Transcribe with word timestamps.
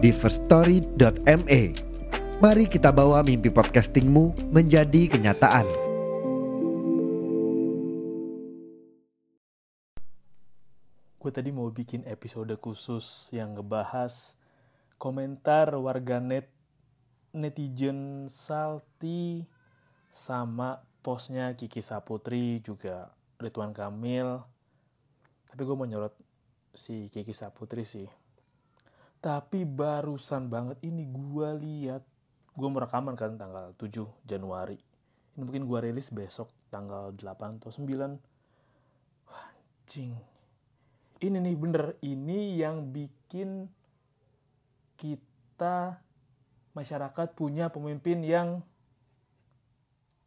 di 0.00 0.16
firststory.me. 0.16 1.62
Mari 2.40 2.64
kita 2.72 2.88
bawa 2.88 3.20
mimpi 3.20 3.52
podcastingmu 3.52 4.48
menjadi 4.48 5.12
kenyataan. 5.12 5.68
Gue 11.20 11.28
tadi 11.28 11.52
mau 11.52 11.68
bikin 11.68 12.08
episode 12.08 12.56
khusus 12.56 13.28
yang 13.28 13.52
ngebahas 13.52 14.40
komentar 14.96 15.76
warganet 15.76 16.48
netizen 17.36 18.24
salty 18.32 19.44
sama 20.08 20.80
postnya 21.04 21.52
Kiki 21.52 21.84
Saputri 21.84 22.64
juga 22.64 23.12
Ridwan 23.36 23.76
Kamil 23.76 24.40
tapi 25.44 25.60
gue 25.60 25.76
mau 25.76 25.84
nyorot 25.84 26.16
si 26.72 27.12
Kiki 27.12 27.36
Saputri 27.36 27.84
sih 27.84 28.08
tapi 29.20 29.68
barusan 29.68 30.48
banget 30.48 30.80
ini 30.80 31.04
gue 31.04 31.48
lihat 31.60 32.02
gue 32.56 32.68
merekaman 32.68 33.14
kan 33.14 33.36
tanggal 33.36 33.76
7 33.76 34.08
Januari. 34.24 34.80
Ini 35.36 35.42
mungkin 35.44 35.68
gue 35.68 35.78
rilis 35.84 36.08
besok 36.08 36.48
tanggal 36.72 37.12
8 37.12 37.60
atau 37.60 37.70
9 37.70 39.28
Wah, 39.28 39.46
anjing. 39.52 40.16
Ini 41.20 41.36
nih 41.36 41.56
bener. 41.56 42.00
Ini 42.00 42.64
yang 42.64 42.88
bikin 42.88 43.68
kita 44.96 46.00
masyarakat 46.72 47.28
punya 47.36 47.68
pemimpin 47.68 48.24
yang 48.24 48.64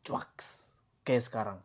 cuaks. 0.06 0.70
Kayak 1.02 1.26
sekarang 1.26 1.60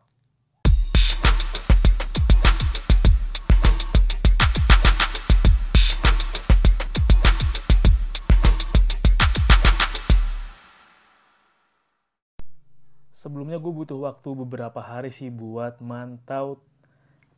sebelumnya 13.19 13.59
gue 13.59 13.73
butuh 13.75 13.99
waktu 13.99 14.31
beberapa 14.31 14.79
hari 14.79 15.11
sih 15.11 15.27
buat 15.27 15.83
mantau 15.83 16.63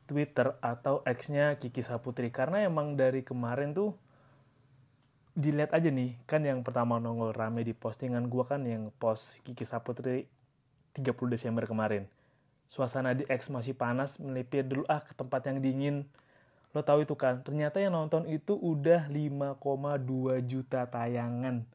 Twitter 0.06 0.54
atau 0.62 1.02
X-nya 1.10 1.58
Kiki 1.58 1.82
Saputri. 1.82 2.30
Karena 2.30 2.62
emang 2.62 2.94
dari 2.94 3.26
kemarin 3.26 3.74
tuh 3.74 3.98
dilihat 5.34 5.74
aja 5.74 5.90
nih 5.90 6.22
kan 6.30 6.46
yang 6.46 6.62
pertama 6.62 7.02
nongol 7.02 7.32
rame 7.34 7.66
di 7.66 7.74
postingan 7.74 8.30
gue 8.30 8.44
kan 8.46 8.62
yang 8.62 8.94
post 9.02 9.42
Kiki 9.42 9.66
Saputri 9.66 10.30
30 10.94 11.18
Desember 11.34 11.66
kemarin. 11.66 12.06
Suasana 12.70 13.18
di 13.18 13.26
X 13.26 13.50
masih 13.50 13.74
panas 13.74 14.22
melipir 14.22 14.62
dulu 14.62 14.86
ah 14.86 15.02
ke 15.02 15.18
tempat 15.18 15.50
yang 15.50 15.66
dingin. 15.66 16.06
Lo 16.78 16.86
tahu 16.86 17.10
itu 17.10 17.18
kan? 17.18 17.42
Ternyata 17.42 17.82
yang 17.82 17.98
nonton 17.98 18.30
itu 18.30 18.54
udah 18.54 19.10
5,2 19.10 19.58
juta 20.46 20.86
tayangan. 20.86 21.66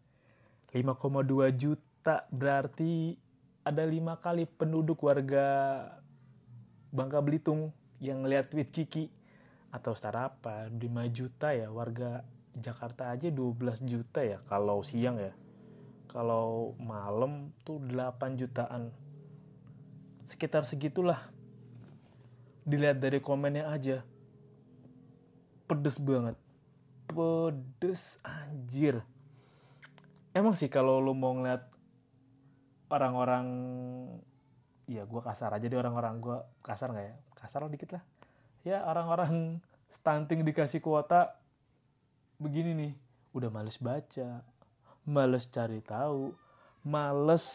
5,2 0.71 1.53
juta 1.53 2.25
berarti 2.31 3.26
ada 3.67 3.83
lima 3.83 4.15
kali 4.15 4.47
penduduk 4.47 5.03
warga 5.03 5.83
Bangka 6.95 7.19
Belitung 7.19 7.75
yang 7.99 8.23
lihat 8.23 8.55
tweet 8.55 8.71
Kiki. 8.71 9.11
Atau 9.75 9.99
apa? 9.99 10.71
5 10.71 10.79
juta 11.11 11.51
ya 11.51 11.69
warga 11.69 12.23
Jakarta 12.55 13.13
aja 13.13 13.29
12 13.29 13.83
juta 13.85 14.23
ya 14.23 14.39
kalau 14.47 14.87
siang 14.87 15.19
ya. 15.19 15.35
Kalau 16.07 16.79
malam 16.79 17.51
tuh 17.67 17.83
8 17.83 18.39
jutaan. 18.39 18.95
Sekitar 20.31 20.63
segitulah. 20.63 21.27
Dilihat 22.63 23.03
dari 23.03 23.19
komennya 23.19 23.67
aja. 23.67 24.07
Pedes 25.67 25.99
banget. 25.99 26.39
Pedes 27.11 28.23
anjir. 28.23 29.03
Emang 30.31 30.55
sih 30.55 30.71
kalau 30.71 31.03
lo 31.03 31.13
mau 31.13 31.35
ngeliat 31.35 31.76
orang-orang 32.91 33.47
ya 34.87 35.03
gue 35.03 35.21
kasar 35.23 35.51
aja 35.51 35.67
deh 35.67 35.79
orang-orang 35.79 36.23
gue 36.23 36.39
kasar 36.63 36.95
nggak 36.95 37.07
ya? 37.07 37.15
Kasar 37.35 37.67
lah 37.67 37.71
dikit 37.73 37.91
lah. 37.97 38.03
Ya 38.67 38.83
orang-orang 38.87 39.63
stunting 39.91 40.43
dikasih 40.43 40.83
kuota 40.83 41.39
begini 42.37 42.77
nih 42.77 42.93
udah 43.33 43.49
males 43.49 43.81
baca 43.81 44.45
males 45.07 45.47
cari 45.49 45.81
tahu 45.81 46.35
males 46.83 47.47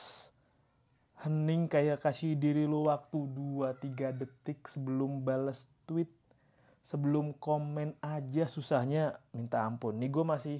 hening 1.22 1.70
kayak 1.70 2.02
kasih 2.02 2.34
diri 2.34 2.66
lu 2.66 2.90
waktu 2.90 3.30
2-3 3.30 4.18
detik 4.18 4.66
sebelum 4.66 5.22
balas 5.22 5.70
tweet 5.86 6.10
sebelum 6.82 7.38
komen 7.38 7.94
aja 8.02 8.50
susahnya 8.50 9.22
minta 9.30 9.62
ampun. 9.62 10.02
Nih 10.02 10.10
gue 10.10 10.26
masih 10.26 10.58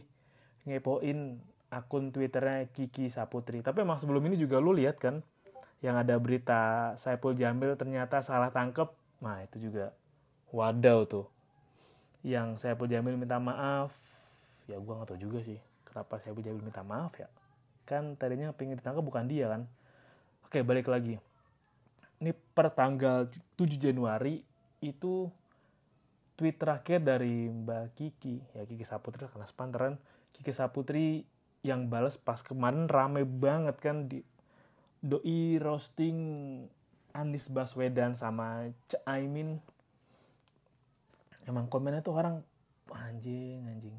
ngepoin 0.70 1.42
akun 1.72 2.12
twitternya 2.12 2.68
Kiki 2.70 3.08
Saputri. 3.08 3.64
Tapi 3.64 3.82
emang 3.88 3.96
sebelum 3.96 4.22
ini 4.28 4.36
juga 4.36 4.60
lu 4.60 4.76
lihat 4.76 5.00
kan 5.00 5.24
yang 5.82 5.98
ada 5.98 6.20
berita 6.20 6.94
Saipul 7.00 7.34
Jamil 7.34 7.74
ternyata 7.80 8.20
salah 8.22 8.52
tangkep. 8.52 8.92
Nah 9.24 9.42
itu 9.48 9.72
juga 9.72 9.96
wadaw 10.52 11.08
tuh. 11.08 11.26
Yang 12.22 12.62
Saipul 12.62 12.92
Jamil 12.92 13.16
minta 13.16 13.40
maaf. 13.40 13.96
Ya 14.70 14.78
gue 14.78 14.94
gak 14.94 15.10
tau 15.10 15.18
juga 15.18 15.42
sih 15.42 15.58
kenapa 15.88 16.20
Saipul 16.22 16.44
Jamil 16.44 16.62
minta 16.62 16.84
maaf 16.84 17.16
ya. 17.18 17.32
Kan 17.88 18.20
tadinya 18.20 18.52
pengen 18.52 18.78
ditangkap 18.78 19.02
bukan 19.02 19.26
dia 19.26 19.50
kan. 19.50 19.66
Oke 20.46 20.62
balik 20.62 20.92
lagi. 20.92 21.18
Ini 22.22 22.36
per 22.54 22.70
tanggal 22.76 23.26
7 23.58 23.66
Januari 23.82 24.44
itu 24.84 25.32
tweet 26.38 26.62
terakhir 26.62 27.02
dari 27.02 27.50
Mbak 27.50 27.98
Kiki. 27.98 28.38
Ya 28.54 28.68
Kiki 28.68 28.86
Saputri 28.86 29.26
karena 29.26 29.50
spanteran 29.50 29.98
Kiki 30.36 30.54
Saputri 30.54 31.26
yang 31.62 31.90
balas 31.94 32.18
pas 32.18 32.42
kemarin 32.42 32.90
rame 32.90 33.22
banget 33.22 33.78
kan 33.78 34.10
di 34.10 34.26
doi 35.02 35.62
roasting 35.62 36.18
Anies 37.14 37.52
Baswedan 37.52 38.18
sama 38.18 38.70
Caimin 38.90 39.62
emang 41.46 41.70
komennya 41.70 42.02
tuh 42.02 42.18
orang 42.18 42.42
anjing 42.92 43.62
anjing. 43.66 43.98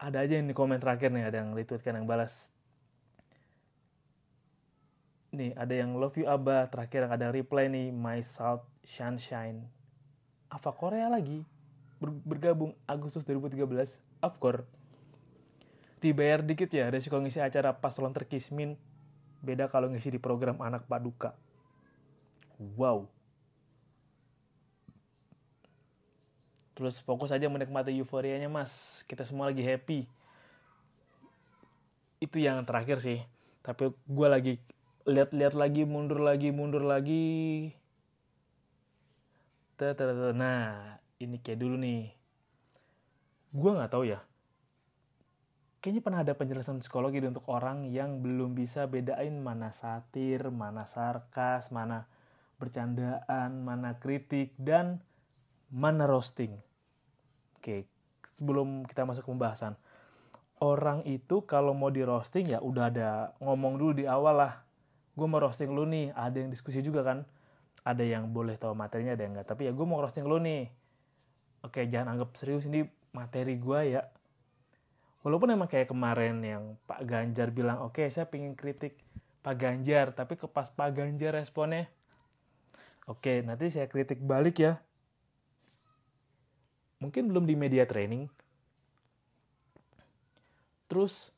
Ada 0.00 0.26
aja 0.26 0.36
yang 0.36 0.50
di 0.50 0.56
komen 0.56 0.82
terakhir 0.82 1.08
nih 1.14 1.24
ada 1.24 1.40
yang 1.40 1.56
retweet 1.56 1.80
kan 1.80 1.96
yang 1.96 2.04
balas 2.04 2.52
nih 5.34 5.50
ada 5.58 5.74
yang 5.74 5.96
love 5.98 6.14
you 6.14 6.28
abah. 6.28 6.70
Terakhir 6.70 7.10
ada 7.10 7.32
reply 7.32 7.66
nih 7.66 7.90
my 7.90 8.20
salt 8.20 8.62
sunshine. 8.84 9.66
Ava 10.52 10.70
Korea 10.70 11.10
lagi 11.10 11.42
bergabung 12.04 12.76
Agustus 12.84 13.24
2013 13.24 13.98
of 14.20 14.34
course 14.36 14.83
dibayar 16.04 16.44
dikit 16.44 16.68
ya 16.68 16.92
resiko 16.92 17.16
ngisi 17.16 17.40
acara 17.40 17.80
paslon 17.80 18.12
terkismin 18.12 18.76
beda 19.40 19.72
kalau 19.72 19.88
ngisi 19.88 20.12
di 20.12 20.20
program 20.20 20.60
anak 20.60 20.84
paduka. 20.84 21.32
Wow. 22.76 23.08
Terus 26.76 27.00
fokus 27.00 27.32
aja 27.32 27.48
menikmati 27.48 27.96
euforianya 27.96 28.52
mas. 28.52 29.00
Kita 29.08 29.24
semua 29.24 29.48
lagi 29.48 29.64
happy. 29.64 30.04
Itu 32.20 32.36
yang 32.36 32.64
terakhir 32.68 33.00
sih. 33.00 33.24
Tapi 33.64 33.88
gue 33.92 34.28
lagi 34.28 34.54
lihat-lihat 35.08 35.56
lagi 35.56 35.88
mundur 35.88 36.20
lagi 36.20 36.52
mundur 36.52 36.84
lagi. 36.84 37.72
Nah 40.36 41.00
ini 41.20 41.36
kayak 41.40 41.60
dulu 41.60 41.76
nih. 41.80 42.12
Gue 43.54 43.70
nggak 43.72 43.92
tahu 43.92 44.04
ya 44.08 44.24
kayaknya 45.84 46.00
pernah 46.00 46.24
ada 46.24 46.32
penjelasan 46.32 46.80
psikologi 46.80 47.20
untuk 47.20 47.44
orang 47.52 47.84
yang 47.92 48.24
belum 48.24 48.56
bisa 48.56 48.88
bedain 48.88 49.36
mana 49.36 49.68
satir, 49.68 50.48
mana 50.48 50.88
sarkas, 50.88 51.68
mana 51.68 52.08
bercandaan, 52.56 53.60
mana 53.60 54.00
kritik, 54.00 54.56
dan 54.56 55.04
mana 55.68 56.08
roasting. 56.08 56.56
Oke, 57.60 57.84
sebelum 58.24 58.88
kita 58.88 59.04
masuk 59.04 59.28
ke 59.28 59.30
pembahasan. 59.36 59.76
Orang 60.56 61.04
itu 61.04 61.44
kalau 61.44 61.76
mau 61.76 61.92
di 61.92 62.00
roasting 62.00 62.48
ya 62.48 62.64
udah 62.64 62.88
ada 62.88 63.36
ngomong 63.44 63.76
dulu 63.76 63.92
di 64.00 64.08
awal 64.08 64.40
lah. 64.40 64.64
Gue 65.12 65.28
mau 65.28 65.36
roasting 65.36 65.68
lu 65.68 65.84
nih, 65.84 66.16
ada 66.16 66.40
yang 66.40 66.48
diskusi 66.48 66.80
juga 66.80 67.04
kan. 67.04 67.28
Ada 67.84 68.08
yang 68.08 68.32
boleh 68.32 68.56
tahu 68.56 68.72
materinya, 68.72 69.12
ada 69.12 69.20
yang 69.28 69.36
enggak. 69.36 69.52
Tapi 69.52 69.68
ya 69.68 69.72
gue 69.76 69.84
mau 69.84 70.00
roasting 70.00 70.24
lu 70.24 70.40
nih. 70.40 70.72
Oke, 71.60 71.84
jangan 71.92 72.16
anggap 72.16 72.32
serius 72.40 72.64
ini 72.64 72.88
materi 73.12 73.60
gue 73.60 73.80
ya 74.00 74.00
walaupun 75.24 75.56
emang 75.56 75.66
kayak 75.66 75.88
kemarin 75.88 76.44
yang 76.44 76.76
Pak 76.84 77.00
Ganjar 77.08 77.48
bilang 77.50 77.80
oke 77.80 77.98
okay, 77.98 78.12
saya 78.12 78.28
pengen 78.28 78.52
kritik 78.52 79.00
Pak 79.40 79.56
Ganjar 79.56 80.12
tapi 80.12 80.36
ke 80.36 80.44
pas 80.44 80.68
Pak 80.68 80.92
Ganjar 80.92 81.32
responnya 81.32 81.88
oke 83.08 83.20
okay, 83.20 83.40
nanti 83.44 83.68
saya 83.72 83.88
kritik 83.88 84.20
balik 84.20 84.60
ya. 84.60 84.80
Mungkin 87.00 87.28
belum 87.28 87.44
di 87.44 87.52
media 87.52 87.84
training. 87.84 88.32
Terus 90.88 91.28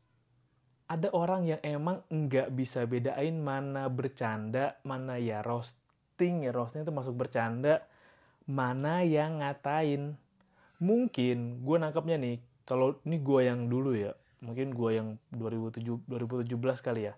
ada 0.87 1.11
orang 1.11 1.43
yang 1.43 1.61
emang 1.67 2.07
nggak 2.07 2.55
bisa 2.55 2.87
bedain 2.87 3.43
mana 3.43 3.91
bercanda 3.91 4.79
mana 4.87 5.19
ya 5.19 5.43
roasting 5.43 6.47
ya 6.47 6.55
roasting 6.55 6.87
itu 6.87 6.95
masuk 6.95 7.19
bercanda 7.19 7.83
mana 8.47 9.03
yang 9.03 9.43
ngatain. 9.43 10.15
Mungkin 10.79 11.67
gue 11.67 11.77
nangkepnya 11.83 12.21
nih 12.21 12.39
kalau 12.67 12.99
ini 13.07 13.23
gue 13.23 13.41
yang 13.47 13.71
dulu 13.71 13.95
ya. 13.95 14.13
Mungkin 14.43 14.75
gue 14.75 14.91
yang 14.99 15.09
2007 15.33 16.11
2017 16.11 16.59
kali 16.83 17.09
ya. 17.09 17.15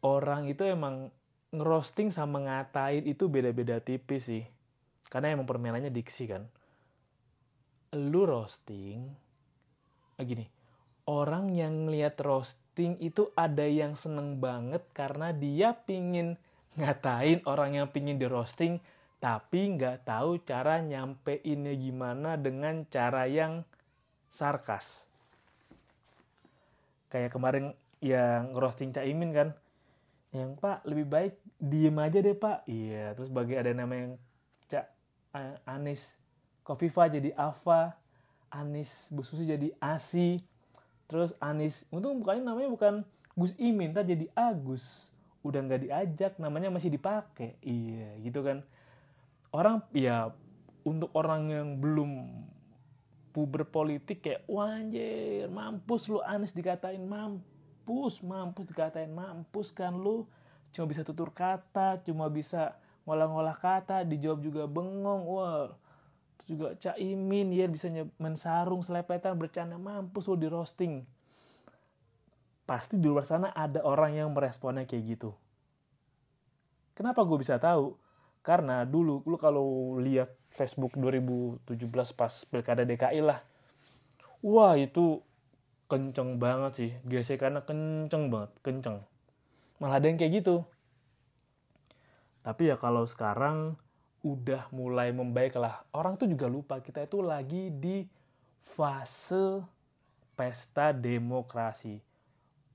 Orang 0.00 0.46
itu 0.46 0.62
emang 0.62 1.10
ngerosting 1.50 2.14
sama 2.14 2.46
ngatain 2.46 3.02
itu 3.04 3.26
beda-beda 3.26 3.82
tipis 3.82 4.30
sih. 4.30 4.46
Karena 5.10 5.34
emang 5.34 5.44
permainannya 5.44 5.90
diksi 5.90 6.30
kan. 6.30 6.46
Lu 7.98 8.24
roasting 8.24 9.10
ah, 10.16 10.24
gini. 10.24 10.46
Orang 11.08 11.50
yang 11.50 11.88
ngeliat 11.88 12.20
roasting 12.22 12.94
itu 13.02 13.34
ada 13.34 13.66
yang 13.66 13.98
seneng 13.98 14.38
banget 14.38 14.86
karena 14.94 15.34
dia 15.34 15.74
pingin 15.74 16.38
ngatain 16.78 17.42
orang 17.42 17.74
yang 17.74 17.88
pingin 17.90 18.22
di 18.22 18.28
roasting 18.30 18.78
tapi 19.18 19.74
nggak 19.74 20.06
tahu 20.06 20.38
cara 20.46 20.78
nyampeinnya 20.78 21.74
gimana 21.74 22.38
dengan 22.38 22.86
cara 22.86 23.26
yang 23.26 23.66
sarkas. 24.28 25.08
Kayak 27.08 27.32
kemarin 27.32 27.72
yang 28.04 28.54
roasting 28.54 28.92
Caimin 28.94 29.32
kan, 29.32 29.48
yang 30.30 30.54
Pak 30.60 30.84
lebih 30.84 31.08
baik 31.08 31.34
diem 31.56 31.96
aja 31.96 32.20
deh 32.20 32.36
Pak. 32.36 32.68
Iya, 32.68 33.16
terus 33.16 33.32
bagi 33.32 33.56
ada 33.56 33.72
nama 33.72 33.90
yang 33.96 34.12
Cak 34.68 34.86
Anis 35.64 36.20
Kofifa 36.60 37.08
jadi 37.08 37.32
Ava, 37.32 37.96
Anis 38.52 39.08
Bu 39.08 39.24
Susi 39.24 39.48
jadi 39.48 39.72
Asi, 39.80 40.44
terus 41.08 41.32
Anis, 41.40 41.88
untung 41.88 42.20
bukannya 42.20 42.44
namanya 42.44 42.68
bukan 42.68 42.94
Gus 43.32 43.56
Imin, 43.56 43.96
tak 43.96 44.12
jadi 44.12 44.28
Agus. 44.36 45.08
Udah 45.40 45.64
nggak 45.64 45.88
diajak, 45.88 46.32
namanya 46.36 46.68
masih 46.68 46.92
dipakai. 46.92 47.56
Iya, 47.64 48.20
gitu 48.20 48.44
kan. 48.44 48.60
Orang 49.48 49.80
ya 49.96 50.28
untuk 50.84 51.08
orang 51.16 51.48
yang 51.48 51.68
belum 51.80 52.44
puber 53.38 53.62
politik 53.62 54.18
kayak 54.18 54.42
wanjir 54.50 55.46
mampus 55.46 56.10
lu 56.10 56.18
Anies 56.26 56.50
dikatain 56.50 57.06
mampus 57.06 58.18
mampus 58.26 58.66
dikatain 58.66 59.14
mampus 59.14 59.70
kan 59.70 59.94
lu. 59.94 60.26
Cuma 60.74 60.90
bisa 60.90 61.06
tutur 61.06 61.30
kata 61.30 62.02
cuma 62.02 62.26
bisa 62.26 62.74
ngolah-ngolah 63.06 63.54
kata 63.54 64.02
dijawab 64.02 64.42
juga 64.42 64.66
bengong 64.66 65.22
wah. 65.22 65.70
Terus 66.42 66.48
juga 66.50 66.68
caimin 66.82 67.54
ya 67.54 67.70
bisa 67.70 67.86
mensarung 68.18 68.82
selepetan 68.82 69.38
bercanda 69.38 69.78
mampus 69.78 70.26
lu 70.26 70.34
di 70.34 70.50
roasting. 70.50 71.06
Pasti 72.66 72.98
di 72.98 73.06
luar 73.06 73.22
sana 73.22 73.54
ada 73.54 73.86
orang 73.86 74.18
yang 74.18 74.34
meresponnya 74.34 74.82
kayak 74.82 75.14
gitu. 75.14 75.30
Kenapa 76.98 77.22
gue 77.22 77.38
bisa 77.38 77.54
tahu? 77.62 77.94
Karena 78.42 78.82
dulu 78.82 79.22
lu 79.22 79.38
kalau 79.38 79.94
lihat 80.02 80.34
Facebook 80.58 80.98
2017 80.98 81.62
pas 82.18 82.32
pilkada 82.50 82.82
DKI 82.82 83.22
lah. 83.22 83.46
Wah 84.42 84.74
itu 84.74 85.22
kenceng 85.86 86.42
banget 86.42 86.72
sih. 86.74 86.90
Gesekannya 87.06 87.62
kenceng 87.62 88.34
banget, 88.34 88.50
kenceng. 88.66 88.98
Malah 89.78 90.02
ada 90.02 90.06
yang 90.10 90.18
kayak 90.18 90.42
gitu. 90.42 90.66
Tapi 92.42 92.70
ya 92.70 92.76
kalau 92.76 93.06
sekarang 93.06 93.78
udah 94.26 94.66
mulai 94.74 95.14
membaik 95.14 95.54
lah. 95.54 95.86
Orang 95.94 96.18
tuh 96.18 96.26
juga 96.26 96.50
lupa 96.50 96.82
kita 96.82 97.06
itu 97.06 97.22
lagi 97.22 97.70
di 97.70 98.02
fase 98.62 99.62
pesta 100.34 100.90
demokrasi. 100.90 102.02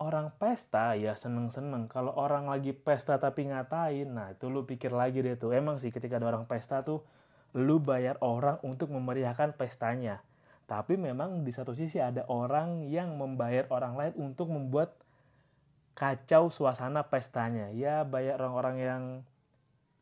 Orang 0.02 0.36
pesta 0.36 0.98
ya 1.00 1.16
seneng-seneng. 1.16 1.88
Kalau 1.88 2.12
orang 2.16 2.50
lagi 2.50 2.76
pesta 2.76 3.16
tapi 3.22 3.48
ngatain, 3.48 4.10
nah 4.10 4.34
itu 4.34 4.52
lu 4.52 4.68
pikir 4.68 4.92
lagi 4.92 5.24
deh 5.24 5.40
tuh. 5.40 5.56
Emang 5.56 5.80
sih 5.80 5.94
ketika 5.94 6.20
ada 6.20 6.34
orang 6.34 6.44
pesta 6.50 6.84
tuh 6.84 7.06
lu 7.54 7.78
bayar 7.78 8.18
orang 8.22 8.58
untuk 8.66 8.90
memeriahkan 8.90 9.54
pestanya. 9.54 10.26
Tapi 10.66 10.98
memang 10.98 11.46
di 11.46 11.52
satu 11.54 11.78
sisi 11.78 12.02
ada 12.02 12.26
orang 12.26 12.90
yang 12.90 13.14
membayar 13.14 13.70
orang 13.70 13.94
lain 13.94 14.14
untuk 14.18 14.50
membuat 14.50 14.98
kacau 15.94 16.50
suasana 16.50 17.06
pestanya. 17.06 17.70
Ya 17.70 18.02
bayar 18.02 18.42
orang-orang 18.42 18.78
yang 18.82 19.04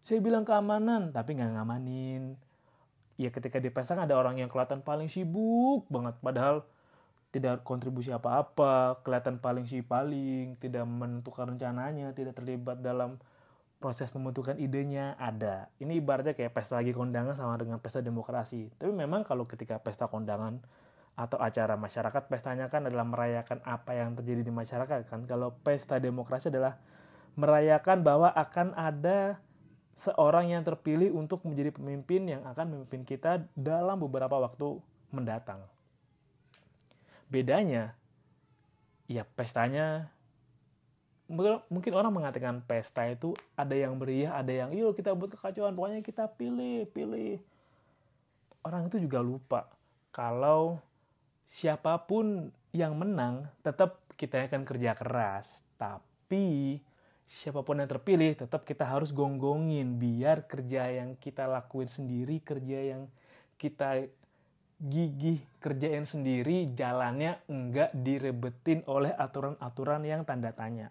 saya 0.02 0.24
bilang 0.24 0.48
keamanan 0.48 1.12
tapi 1.12 1.36
nggak 1.36 1.60
ngamanin. 1.60 2.40
Ya 3.20 3.30
ketika 3.30 3.60
di 3.60 3.70
pesta 3.70 3.94
kan 4.00 4.08
ada 4.08 4.16
orang 4.18 4.40
yang 4.40 4.50
kelihatan 4.50 4.82
paling 4.82 5.12
sibuk 5.12 5.86
banget 5.92 6.18
padahal 6.24 6.66
tidak 7.32 7.64
kontribusi 7.64 8.12
apa-apa, 8.12 9.00
kelihatan 9.08 9.40
paling 9.40 9.64
si 9.64 9.80
paling, 9.80 10.60
tidak 10.60 10.84
menentukan 10.84 11.56
rencananya, 11.56 12.12
tidak 12.12 12.36
terlibat 12.36 12.84
dalam 12.84 13.16
proses 13.82 14.14
pembentukan 14.14 14.56
idenya 14.62 15.18
ada. 15.18 15.68
Ini 15.82 15.98
ibaratnya 15.98 16.38
kayak 16.38 16.54
pesta 16.54 16.78
lagi 16.78 16.94
kondangan 16.94 17.34
sama 17.34 17.58
dengan 17.58 17.82
pesta 17.82 18.00
demokrasi. 18.00 18.70
Tapi 18.78 18.94
memang 18.94 19.26
kalau 19.26 19.50
ketika 19.50 19.82
pesta 19.82 20.06
kondangan 20.06 20.62
atau 21.18 21.42
acara 21.42 21.74
masyarakat, 21.76 22.30
pestanya 22.30 22.70
kan 22.70 22.86
adalah 22.86 23.04
merayakan 23.04 23.60
apa 23.66 23.98
yang 23.98 24.14
terjadi 24.14 24.46
di 24.46 24.54
masyarakat 24.54 25.10
kan. 25.10 25.26
Kalau 25.26 25.58
pesta 25.66 25.98
demokrasi 25.98 26.54
adalah 26.54 26.78
merayakan 27.34 28.06
bahwa 28.06 28.30
akan 28.30 28.78
ada 28.78 29.42
seorang 29.98 30.54
yang 30.54 30.64
terpilih 30.64 31.12
untuk 31.12 31.44
menjadi 31.44 31.74
pemimpin 31.76 32.30
yang 32.30 32.46
akan 32.48 32.72
memimpin 32.72 33.04
kita 33.04 33.44
dalam 33.58 34.00
beberapa 34.00 34.38
waktu 34.40 34.80
mendatang. 35.12 35.66
Bedanya, 37.28 37.96
ya 39.10 39.28
pestanya 39.28 40.12
mungkin 41.72 41.94
orang 41.96 42.12
mengatakan 42.12 42.60
pesta 42.68 43.08
itu 43.08 43.32
ada 43.56 43.72
yang 43.72 43.96
meriah, 43.96 44.36
ada 44.36 44.52
yang 44.52 44.76
yuk 44.76 45.00
kita 45.00 45.16
buat 45.16 45.32
kekacauan, 45.32 45.72
pokoknya 45.72 46.04
kita 46.04 46.28
pilih, 46.36 46.86
pilih. 46.92 47.40
Orang 48.62 48.92
itu 48.92 49.00
juga 49.00 49.24
lupa 49.24 49.72
kalau 50.12 50.78
siapa 51.48 51.96
pun 52.04 52.52
yang 52.76 53.00
menang 53.00 53.48
tetap 53.64 54.04
kita 54.20 54.44
akan 54.52 54.68
kerja 54.68 54.92
keras, 54.94 55.64
tapi 55.80 56.78
siapa 57.32 57.64
pun 57.64 57.80
yang 57.80 57.88
terpilih 57.88 58.36
tetap 58.36 58.68
kita 58.68 58.84
harus 58.84 59.16
gonggongin 59.16 59.96
biar 59.98 60.46
kerja 60.46 60.92
yang 60.92 61.16
kita 61.16 61.48
lakuin 61.48 61.88
sendiri, 61.88 62.44
kerja 62.44 62.96
yang 62.96 63.08
kita 63.56 64.12
gigih 64.82 65.38
kerjain 65.62 66.10
sendiri 66.10 66.66
jalannya 66.74 67.38
enggak 67.46 67.94
direbetin 67.94 68.82
oleh 68.90 69.14
aturan-aturan 69.14 70.02
yang 70.02 70.26
tanda 70.26 70.50
tanya 70.58 70.90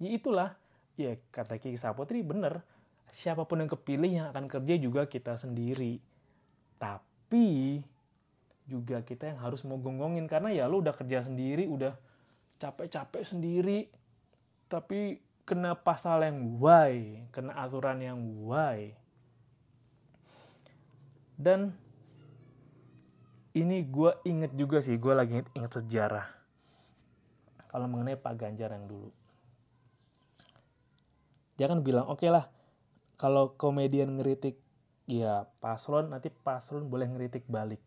ya 0.00 0.10
itulah. 0.12 0.50
Ya 0.96 1.20
kata 1.28 1.60
Kiki 1.60 1.76
Saputri 1.76 2.24
bener 2.24 2.64
siapa 3.12 3.44
pun 3.48 3.60
yang 3.60 3.70
kepilih 3.72 4.10
yang 4.12 4.26
akan 4.32 4.48
kerja 4.48 4.74
juga 4.80 5.08
kita 5.08 5.36
sendiri. 5.36 6.00
Tapi 6.76 7.80
juga 8.68 9.00
kita 9.00 9.32
yang 9.32 9.40
harus 9.40 9.64
mau 9.64 9.80
gonggongin. 9.80 10.28
Karena 10.28 10.52
ya 10.52 10.68
lu 10.68 10.84
udah 10.84 10.92
kerja 10.96 11.24
sendiri 11.24 11.68
udah 11.68 11.96
capek-capek 12.60 13.22
sendiri. 13.24 13.88
Tapi 14.68 15.20
kena 15.46 15.78
pasal 15.78 16.26
yang 16.26 16.58
why 16.58 17.22
kena 17.32 17.56
aturan 17.56 18.00
yang 18.00 18.18
why. 18.44 18.92
Dan 21.36 21.76
ini 23.56 23.84
gue 23.84 24.12
inget 24.24 24.52
juga 24.52 24.80
sih 24.80 24.96
gue 24.96 25.12
lagi 25.12 25.40
inget 25.56 25.72
sejarah. 25.72 26.28
Kalau 27.68 27.88
mengenai 27.88 28.16
Pak 28.16 28.34
Ganjar 28.40 28.72
yang 28.72 28.88
dulu 28.88 29.12
dia 31.56 31.66
kan 31.66 31.80
bilang 31.80 32.06
oke 32.08 32.20
okay 32.20 32.30
lah 32.32 32.48
kalau 33.16 33.56
komedian 33.56 34.16
ngeritik 34.20 34.60
ya 35.08 35.48
paslon 35.60 36.12
nanti 36.12 36.28
paslon 36.30 36.88
boleh 36.88 37.08
ngeritik 37.08 37.48
balik 37.48 37.80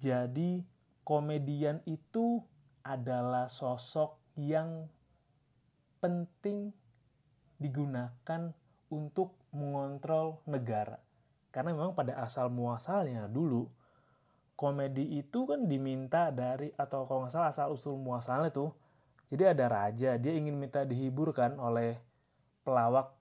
jadi 0.00 0.64
komedian 1.04 1.84
itu 1.84 2.40
adalah 2.80 3.52
sosok 3.52 4.16
yang 4.40 4.88
penting 6.00 6.72
digunakan 7.60 8.56
untuk 8.88 9.36
mengontrol 9.52 10.40
negara. 10.48 10.96
Karena 11.52 11.76
memang 11.76 11.92
pada 11.92 12.16
asal 12.24 12.48
muasalnya 12.48 13.28
dulu 13.28 13.68
komedi 14.56 15.20
itu 15.20 15.44
kan 15.44 15.68
diminta 15.68 16.32
dari 16.32 16.72
atau 16.76 17.04
kalau 17.04 17.24
nggak 17.24 17.32
salah 17.32 17.52
asal 17.52 17.72
usul 17.72 17.96
muasalnya 17.96 18.52
tuh 18.52 18.72
jadi 19.30 19.54
ada 19.54 19.70
raja, 19.70 20.18
dia 20.18 20.32
ingin 20.34 20.58
minta 20.58 20.82
dihiburkan 20.82 21.54
oleh 21.62 22.02
pelawak. 22.66 23.14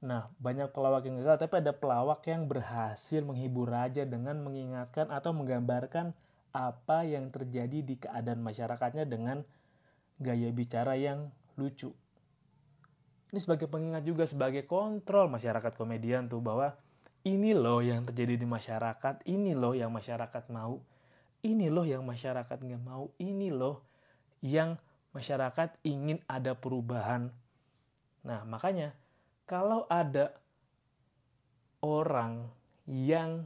Nah, 0.00 0.32
banyak 0.40 0.72
pelawak 0.72 1.04
yang 1.04 1.20
gagal, 1.20 1.44
tapi 1.44 1.60
ada 1.60 1.76
pelawak 1.76 2.24
yang 2.24 2.48
berhasil 2.48 3.20
menghibur 3.20 3.68
raja 3.68 4.02
dengan 4.08 4.40
mengingatkan 4.40 5.12
atau 5.12 5.30
menggambarkan 5.36 6.16
apa 6.56 7.04
yang 7.04 7.28
terjadi 7.28 7.84
di 7.84 8.00
keadaan 8.00 8.40
masyarakatnya 8.40 9.04
dengan 9.04 9.44
gaya 10.18 10.48
bicara 10.50 10.96
yang 10.96 11.28
lucu. 11.60 11.92
Ini 13.32 13.38
sebagai 13.40 13.68
pengingat 13.68 14.04
juga 14.04 14.24
sebagai 14.28 14.64
kontrol 14.64 15.28
masyarakat 15.28 15.72
komedian 15.76 16.28
tuh 16.28 16.40
bahwa 16.40 16.76
ini 17.24 17.56
loh 17.56 17.84
yang 17.84 18.08
terjadi 18.08 18.40
di 18.40 18.48
masyarakat, 18.48 19.24
ini 19.28 19.52
loh 19.52 19.72
yang 19.72 19.92
masyarakat 19.92 20.48
mau, 20.48 20.80
ini 21.44 21.68
loh 21.68 21.84
yang 21.86 22.04
masyarakat 22.04 22.58
nggak 22.58 22.82
mau, 22.82 23.08
ini 23.20 23.48
loh 23.48 23.84
yang 24.42 24.76
masyarakat 25.12 25.76
ingin 25.84 26.20
ada 26.28 26.56
perubahan. 26.56 27.32
Nah 28.24 28.44
makanya 28.48 28.96
kalau 29.44 29.84
ada 29.88 30.32
orang 31.84 32.48
yang 32.88 33.44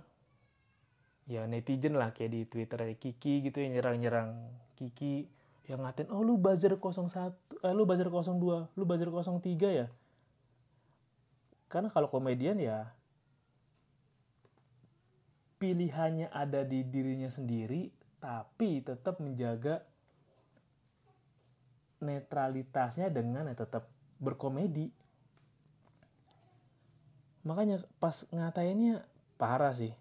ya 1.26 1.42
netizen 1.50 1.98
lah 1.98 2.14
kayak 2.14 2.30
di 2.30 2.40
Twitter 2.46 2.78
ada 2.78 2.94
Kiki 2.94 3.42
gitu 3.42 3.58
yang 3.58 3.74
nyerang-nyerang 3.78 4.38
Kiki 4.78 5.26
yang 5.66 5.82
ngatain 5.82 6.06
oh 6.14 6.22
lu 6.22 6.38
buzzer 6.38 6.78
01 6.78 7.34
eh, 7.66 7.74
lu 7.74 7.82
buzzer 7.82 8.06
02 8.06 8.78
lu 8.78 8.84
buzzer 8.86 9.10
03 9.10 9.42
ya 9.66 9.86
karena 11.66 11.90
kalau 11.90 12.06
komedian 12.06 12.62
ya 12.62 12.94
pilihannya 15.58 16.30
ada 16.30 16.62
di 16.62 16.86
dirinya 16.86 17.26
sendiri 17.26 17.90
tapi 18.22 18.86
tetap 18.86 19.18
menjaga 19.18 19.82
netralitasnya 22.00 23.08
dengan 23.08 23.48
ya 23.48 23.56
tetap 23.56 23.88
berkomedi. 24.20 24.92
Makanya 27.46 27.84
pas 28.02 28.26
ngatainnya 28.28 29.06
parah 29.38 29.72
sih. 29.72 29.94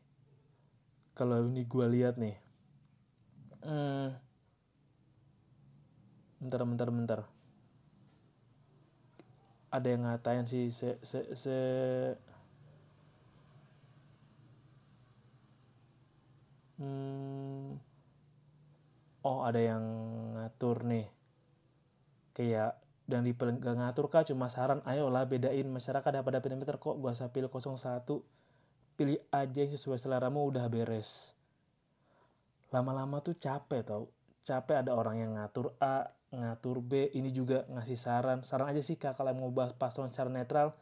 Kalau 1.16 1.48
ini 1.48 1.64
gue 1.64 1.86
lihat 1.88 2.20
nih. 2.20 2.36
Hmm, 3.64 4.14
bentar 6.42 6.62
bentar 6.68 6.90
bentar. 6.92 7.20
Ada 9.72 9.88
yang 9.88 10.04
ngatain 10.08 10.46
sih 10.48 10.72
se 10.72 11.00
se 11.06 11.22
se. 11.36 11.60
Hmm, 16.76 17.80
oh 19.24 19.40
ada 19.48 19.64
yang 19.64 19.84
ngatur 20.36 20.84
nih 20.84 21.15
kayak 22.36 22.76
dan 23.08 23.24
di 23.24 23.32
ngatur 23.38 24.12
kah 24.12 24.26
cuma 24.26 24.52
saran 24.52 24.82
ayolah 24.84 25.24
bedain 25.30 25.70
masyarakat 25.70 26.26
pada 26.26 26.42
pinter 26.42 26.76
kok 26.76 26.98
gua 26.98 27.14
usah 27.14 27.30
pilih 27.30 27.48
01 27.48 28.02
pilih 28.96 29.20
aja 29.30 29.60
yang 29.60 29.72
sesuai 29.72 30.00
seleramu 30.00 30.48
udah 30.48 30.66
beres. 30.72 31.36
Lama-lama 32.72 33.20
tuh 33.20 33.36
capek 33.36 33.84
tau. 33.84 34.08
Capek 34.42 34.88
ada 34.88 34.96
orang 34.96 35.20
yang 35.20 35.32
ngatur 35.36 35.76
A 35.84 36.08
ngatur 36.32 36.80
B 36.84 37.12
ini 37.12 37.30
juga 37.32 37.68
ngasih 37.70 38.00
saran. 38.00 38.40
Saran 38.42 38.72
aja 38.72 38.82
sih 38.82 38.96
kak 38.96 39.20
kalau 39.20 39.36
mau 39.36 39.52
bahas 39.52 39.76
paslon 39.76 40.12
secara 40.12 40.32
netral 40.32 40.76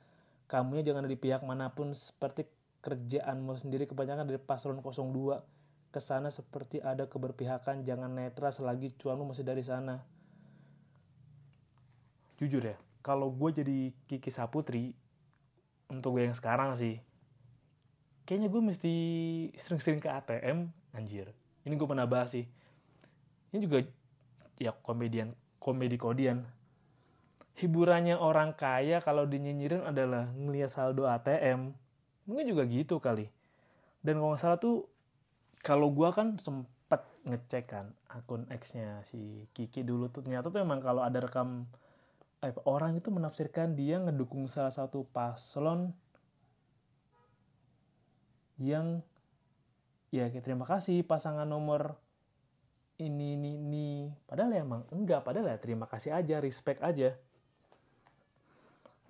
kamunya 0.45 0.86
jangan 0.86 1.05
ada 1.05 1.12
di 1.12 1.19
pihak 1.19 1.41
mana 1.41 1.74
pun. 1.74 1.91
Seperti 1.91 2.45
kerjaanmu 2.86 3.57
sendiri 3.57 3.89
kebanyakan 3.89 4.29
dari 4.29 4.39
paslon 4.39 4.79
02 4.79 5.91
ke 5.93 6.00
sana 6.01 6.33
seperti 6.33 6.81
ada 6.81 7.05
keberpihakan 7.05 7.86
jangan 7.86 8.10
netral 8.10 8.50
selagi 8.50 8.98
cuanmu 8.98 9.29
masih 9.29 9.45
dari 9.45 9.62
sana 9.62 10.01
jujur 12.43 12.63
ya 12.63 12.77
kalau 13.03 13.31
gue 13.31 13.50
jadi 13.51 13.77
Kiki 14.07 14.31
Saputri 14.31 14.95
untuk 15.91 16.19
gue 16.19 16.27
yang 16.27 16.38
sekarang 16.38 16.75
sih 16.79 17.00
kayaknya 18.23 18.47
gue 18.47 18.62
mesti 18.63 18.93
sering-sering 19.55 20.00
ke 20.00 20.07
ATM 20.07 20.71
anjir. 20.95 21.31
Ini 21.63 21.73
gue 21.75 21.88
pernah 21.88 22.07
bahas 22.07 22.35
sih. 22.35 22.47
Ini 23.51 23.59
juga 23.59 23.83
ya 24.59 24.71
komedian 24.83 25.35
komedi 25.59 26.00
kodian. 26.00 26.47
Hiburannya 27.53 28.17
orang 28.17 28.57
kaya 28.57 28.97
kalau 29.03 29.29
dinyinyirin 29.29 29.85
adalah 29.85 30.31
ngeliat 30.33 30.73
saldo 30.73 31.05
ATM 31.05 31.75
mungkin 32.25 32.45
juga 32.47 32.63
gitu 32.65 32.97
kali. 32.97 33.29
Dan 34.01 34.19
kalau 34.19 34.33
nggak 34.33 34.41
salah 34.41 34.59
tuh 34.59 34.88
kalau 35.63 35.91
gue 35.93 36.09
kan 36.12 36.35
sempet 36.39 37.03
ngecek 37.23 37.65
kan 37.71 37.95
akun 38.12 38.47
X-nya 38.51 39.00
si 39.07 39.47
Kiki 39.55 39.85
dulu 39.85 40.12
tuh 40.12 40.25
ternyata 40.25 40.51
tuh 40.51 40.59
emang 40.59 40.83
kalau 40.83 41.05
ada 41.05 41.23
rekam 41.23 41.67
eh, 42.43 42.53
orang 42.67 43.00
itu 43.00 43.07
menafsirkan 43.09 43.73
dia 43.73 43.97
ngedukung 44.03 44.51
salah 44.51 44.71
satu 44.75 45.07
paslon 45.15 45.95
yang 48.59 49.01
ya 50.13 50.29
terima 50.29 50.67
kasih 50.67 51.01
pasangan 51.01 51.47
nomor 51.47 51.97
ini 53.01 53.39
ini 53.39 53.51
ini. 53.57 53.89
Padahal 54.29 54.53
ya 54.53 54.62
emang 54.62 54.85
enggak 54.93 55.25
padahal 55.25 55.50
ya 55.50 55.57
terima 55.57 55.89
kasih 55.89 56.13
aja 56.13 56.38
respect 56.43 56.83
aja. 56.85 57.17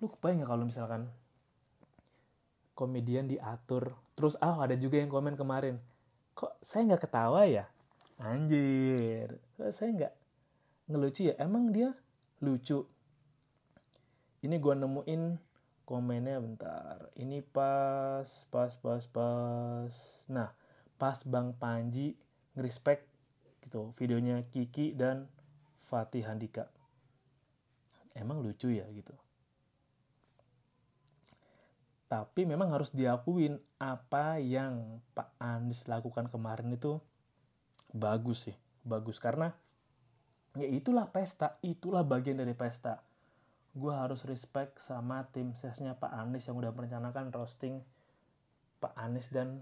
Lu 0.00 0.08
kebayang 0.08 0.42
gak 0.46 0.50
kalau 0.50 0.64
misalkan 0.64 1.02
komedian 2.72 3.28
diatur? 3.28 3.92
Terus 4.16 4.38
ah 4.40 4.56
oh, 4.56 4.58
ada 4.64 4.78
juga 4.78 5.02
yang 5.02 5.12
komen 5.12 5.36
kemarin 5.36 5.76
kok 6.34 6.58
saya 6.60 6.82
nggak 6.90 7.02
ketawa 7.06 7.46
ya? 7.46 7.64
Anjir. 8.18 9.38
Saya 9.70 9.90
nggak 9.94 10.12
ngelucu 10.90 11.30
ya? 11.30 11.34
Emang 11.38 11.70
dia 11.70 11.94
lucu 12.42 12.82
ini 14.44 14.60
gue 14.60 14.74
nemuin 14.76 15.40
komennya 15.88 16.36
bentar. 16.36 17.08
Ini 17.16 17.40
pas 17.40 18.28
pas 18.52 18.72
pas 18.76 19.04
pas. 19.08 19.92
Nah 20.28 20.52
pas 21.00 21.18
bang 21.24 21.56
Panji 21.56 22.12
ngerespek 22.52 23.08
gitu 23.64 23.96
videonya 23.96 24.44
Kiki 24.52 24.92
dan 24.92 25.32
Fatih 25.80 26.28
Handika. 26.28 26.68
Emang 28.12 28.44
lucu 28.44 28.68
ya 28.68 28.84
gitu. 28.92 29.16
Tapi 32.04 32.44
memang 32.44 32.70
harus 32.70 32.92
diakuin 32.92 33.58
apa 33.80 34.38
yang 34.38 35.00
Pak 35.16 35.40
Anies 35.40 35.88
lakukan 35.88 36.28
kemarin 36.28 36.76
itu 36.76 37.00
bagus 37.96 38.52
sih 38.52 38.56
bagus. 38.84 39.16
Karena 39.16 39.48
ya 40.54 40.68
itulah 40.68 41.08
pesta 41.08 41.56
itulah 41.64 42.04
bagian 42.04 42.38
dari 42.38 42.52
pesta 42.52 43.13
gue 43.74 43.90
harus 43.90 44.22
respect 44.22 44.78
sama 44.78 45.26
tim 45.34 45.50
sesnya 45.50 45.98
Pak 45.98 46.14
Anies 46.14 46.46
yang 46.46 46.54
udah 46.54 46.70
merencanakan 46.70 47.34
roasting 47.34 47.82
Pak 48.78 48.94
Anies 48.94 49.26
dan 49.34 49.58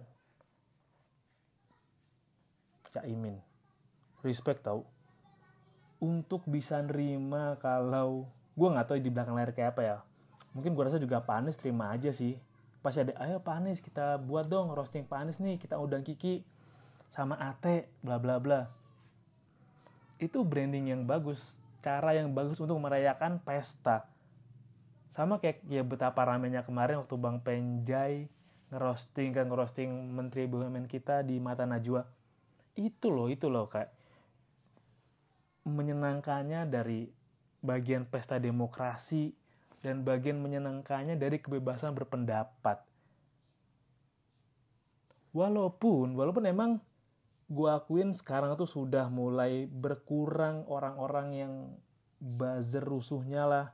Cak 2.92 3.08
Imin. 3.08 3.40
Respect 4.20 4.68
tau. 4.68 4.84
Untuk 5.96 6.44
bisa 6.44 6.76
nerima 6.84 7.56
kalau 7.56 8.28
gue 8.52 8.68
nggak 8.68 8.84
tahu 8.84 9.00
di 9.00 9.08
belakang 9.08 9.32
layar 9.32 9.56
kayak 9.56 9.72
apa 9.72 9.82
ya. 9.82 9.96
Mungkin 10.52 10.76
gue 10.76 10.84
rasa 10.84 11.00
juga 11.00 11.24
Pak 11.24 11.36
Anies 11.40 11.56
terima 11.56 11.88
aja 11.88 12.12
sih. 12.12 12.36
Pasti 12.84 13.00
ada, 13.00 13.16
ayo 13.16 13.40
Pak 13.40 13.54
Anies 13.64 13.80
kita 13.80 14.20
buat 14.20 14.44
dong 14.44 14.76
roasting 14.76 15.08
Pak 15.08 15.24
Anies 15.24 15.40
nih. 15.40 15.56
Kita 15.56 15.80
undang 15.80 16.04
Kiki 16.04 16.44
sama 17.08 17.40
Ate, 17.40 17.88
bla 18.04 18.20
bla 18.20 18.36
bla. 18.36 18.68
Itu 20.20 20.44
branding 20.44 20.92
yang 20.92 21.08
bagus 21.08 21.61
cara 21.82 22.14
yang 22.14 22.30
bagus 22.30 22.62
untuk 22.62 22.78
merayakan 22.78 23.42
pesta. 23.42 24.06
Sama 25.12 25.42
kayak 25.42 25.66
ya 25.68 25.84
betapa 25.84 26.24
ramenya 26.24 26.64
kemarin 26.64 27.04
waktu 27.04 27.18
Bang 27.20 27.42
Penjai 27.44 28.30
ngerosting 28.72 29.36
kan 29.36 29.44
ngerosting 29.52 29.90
Menteri 29.92 30.48
BUMN 30.48 30.88
kita 30.88 31.20
di 31.20 31.36
mata 31.36 31.68
Najwa. 31.68 32.08
Itu 32.72 33.12
loh, 33.12 33.28
itu 33.28 33.52
loh 33.52 33.68
kayak 33.68 33.92
menyenangkannya 35.68 36.64
dari 36.66 37.06
bagian 37.60 38.08
pesta 38.08 38.40
demokrasi 38.40 39.30
dan 39.84 40.06
bagian 40.06 40.40
menyenangkannya 40.40 41.20
dari 41.20 41.38
kebebasan 41.38 41.92
berpendapat. 41.92 42.80
Walaupun, 45.36 46.16
walaupun 46.16 46.44
emang 46.48 46.70
gue 47.52 47.68
akuin 47.68 48.16
sekarang 48.16 48.56
tuh 48.56 48.64
sudah 48.64 49.12
mulai 49.12 49.68
berkurang 49.68 50.64
orang-orang 50.72 51.28
yang 51.36 51.52
buzzer 52.16 52.80
rusuhnya 52.80 53.44
lah. 53.44 53.66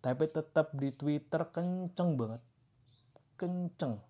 Tapi 0.00 0.32
tetap 0.32 0.72
di 0.72 0.88
Twitter 0.96 1.44
kenceng 1.52 2.16
banget. 2.16 2.42
Kenceng. 3.36 4.00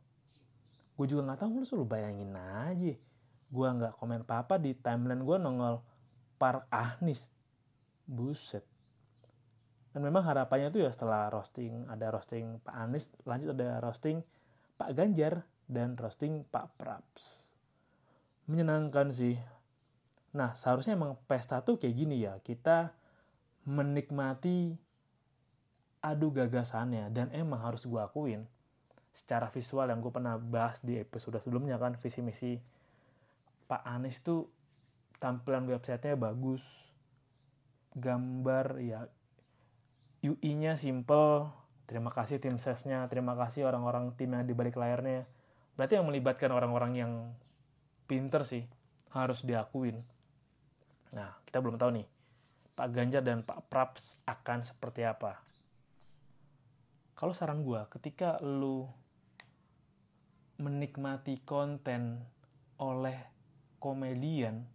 Gue 0.95 1.07
juga 1.11 1.27
nggak 1.27 1.41
tahu 1.43 1.51
lu 1.61 1.67
selalu 1.67 1.87
bayangin 1.91 2.31
aja. 2.39 2.95
Gue 3.51 3.67
nggak 3.67 3.99
komen 3.99 4.23
apa-apa 4.23 4.63
di 4.63 4.71
timeline 4.79 5.27
gue 5.27 5.37
nongol 5.37 5.83
Park 6.39 6.71
Ahnis. 6.71 7.27
Buset. 8.07 8.63
Dan 9.93 10.07
memang 10.07 10.25
harapannya 10.25 10.73
tuh 10.73 10.89
ya 10.89 10.91
setelah 10.95 11.29
roasting, 11.29 11.85
ada 11.91 12.09
roasting 12.09 12.57
Pak 12.65 12.73
Anies, 12.73 13.13
lanjut 13.29 13.53
ada 13.53 13.77
roasting 13.85 14.25
Pak 14.81 14.97
Ganjar, 14.97 15.45
dan 15.69 16.01
roasting 16.01 16.49
Pak 16.49 16.81
Praps 16.81 17.52
menyenangkan 18.47 19.13
sih. 19.13 19.39
Nah, 20.33 20.57
seharusnya 20.57 20.97
emang 20.97 21.19
pesta 21.29 21.61
tuh 21.61 21.77
kayak 21.77 21.95
gini 21.95 22.25
ya. 22.25 22.41
Kita 22.41 22.93
menikmati 23.69 24.75
adu 26.03 26.35
gagasannya 26.35 27.15
dan 27.15 27.31
emang 27.31 27.63
harus 27.63 27.87
gue 27.87 28.03
akuin 28.03 28.43
secara 29.15 29.47
visual 29.55 29.87
yang 29.87 30.03
gue 30.03 30.11
pernah 30.11 30.35
bahas 30.35 30.83
di 30.83 30.99
episode 30.99 31.39
sebelumnya 31.39 31.79
kan 31.79 31.95
visi 31.95 32.19
misi 32.25 32.59
Pak 33.71 33.87
Anies 33.87 34.19
tuh 34.25 34.51
tampilan 35.23 35.63
websitenya 35.71 36.19
bagus 36.19 36.65
gambar 37.95 38.83
ya 38.83 39.07
UI-nya 40.27 40.75
simple 40.75 41.55
terima 41.87 42.11
kasih 42.11 42.43
tim 42.43 42.59
sesnya 42.59 43.07
terima 43.07 43.39
kasih 43.39 43.69
orang-orang 43.69 44.11
tim 44.19 44.35
yang 44.35 44.43
di 44.43 44.59
balik 44.59 44.75
layarnya 44.75 45.29
berarti 45.79 46.03
yang 46.03 46.09
melibatkan 46.11 46.51
orang-orang 46.51 46.93
yang 46.99 47.13
pinter 48.13 48.45
sih 48.45 48.69
harus 49.17 49.41
diakuin. 49.41 49.97
Nah 51.17 51.33
kita 51.49 51.65
belum 51.65 51.81
tahu 51.81 51.97
nih 51.97 52.07
Pak 52.77 52.89
Ganjar 52.93 53.25
dan 53.25 53.41
Pak 53.41 53.73
Praps 53.73 54.21
akan 54.29 54.61
seperti 54.61 55.09
apa. 55.09 55.41
Kalau 57.17 57.33
saran 57.33 57.65
gue 57.65 57.81
ketika 57.89 58.37
lu 58.45 58.85
menikmati 60.61 61.41
konten 61.41 62.21
oleh 62.77 63.17
komedian 63.81 64.69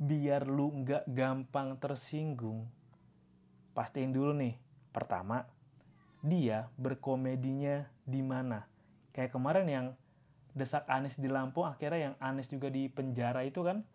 biar 0.00 0.48
lu 0.48 0.72
nggak 0.72 1.04
gampang 1.12 1.76
tersinggung 1.76 2.64
pastiin 3.76 4.16
dulu 4.16 4.32
nih. 4.32 4.56
Pertama 4.88 5.44
dia 6.24 6.72
berkomedinya 6.80 7.84
di 8.08 8.24
mana? 8.24 8.64
Kayak 9.12 9.36
kemarin 9.36 9.68
yang 9.68 9.86
desak 10.58 10.84
Anis 10.90 11.14
di 11.14 11.30
Lampung 11.30 11.70
akhirnya 11.70 12.12
yang 12.12 12.16
Anis 12.18 12.50
juga 12.50 12.66
di 12.66 12.90
penjara 12.90 13.46
itu 13.46 13.62
kan. 13.62 13.86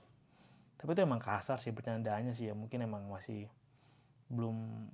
Tapi 0.80 0.90
itu 0.96 1.02
emang 1.04 1.20
kasar 1.20 1.60
sih 1.60 1.76
bercandaannya 1.76 2.32
sih 2.32 2.48
ya 2.52 2.56
mungkin 2.56 2.84
emang 2.84 3.08
masih 3.12 3.52
belum 4.32 4.88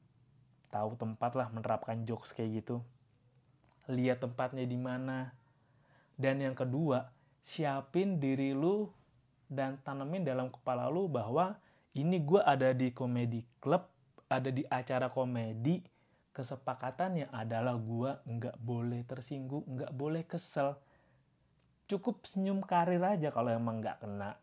tahu 0.73 0.97
tempat 0.97 1.37
lah 1.37 1.47
menerapkan 1.53 2.01
jokes 2.05 2.33
kayak 2.33 2.65
gitu. 2.65 2.81
Lihat 3.89 4.21
tempatnya 4.21 4.65
di 4.65 4.77
mana. 4.77 5.33
Dan 6.19 6.41
yang 6.41 6.57
kedua 6.57 7.09
siapin 7.45 8.21
diri 8.21 8.53
lu 8.53 8.89
dan 9.49 9.81
tanemin 9.81 10.21
dalam 10.21 10.53
kepala 10.53 10.91
lu 10.91 11.09
bahwa 11.09 11.57
ini 11.97 12.21
gue 12.21 12.37
ada 12.45 12.69
di 12.69 12.93
komedi 12.93 13.41
club, 13.57 13.81
ada 14.29 14.53
di 14.53 14.61
acara 14.69 15.09
komedi, 15.09 15.81
kesepakatannya 16.37 17.33
adalah 17.33 17.73
gue 17.73 18.11
nggak 18.29 18.61
boleh 18.61 19.01
tersinggung, 19.09 19.65
nggak 19.65 19.89
boleh 19.97 20.21
kesel. 20.29 20.77
Cukup 21.89 22.23
senyum 22.23 22.61
karir 22.61 23.01
aja 23.01 23.33
kalau 23.33 23.49
emang 23.49 23.81
nggak 23.81 24.05
kena. 24.05 24.37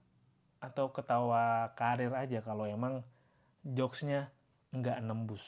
Atau 0.59 0.91
ketawa 0.91 1.71
karir 1.79 2.11
aja 2.13 2.43
kalau 2.43 2.67
emang 2.67 3.07
jokesnya 3.63 4.35
nggak 4.75 4.99
nembus. 5.01 5.47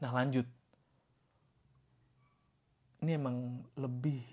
Nah 0.00 0.10
lanjut. 0.10 0.48
Ini 2.98 3.14
emang 3.14 3.62
lebih, 3.78 4.26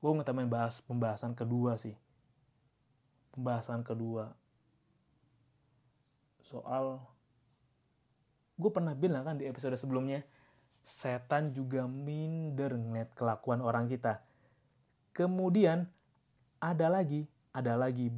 gue 0.00 0.12
ngetamin 0.16 0.48
bahas 0.48 0.80
pembahasan 0.80 1.34
kedua 1.34 1.74
sih 1.76 1.92
pembahasan 3.36 3.84
kedua 3.84 4.32
soal 6.40 7.04
gue 8.56 8.70
pernah 8.72 8.96
bilang 8.96 9.28
kan 9.28 9.36
di 9.36 9.44
episode 9.44 9.76
sebelumnya 9.76 10.24
setan 10.80 11.52
juga 11.52 11.84
minder 11.84 12.72
ngeliat 12.72 13.12
kelakuan 13.12 13.60
orang 13.60 13.90
kita 13.92 14.24
kemudian 15.16 15.88
ada 16.60 16.92
lagi 16.92 17.24
ada 17.56 17.72
lagi. 17.80 18.12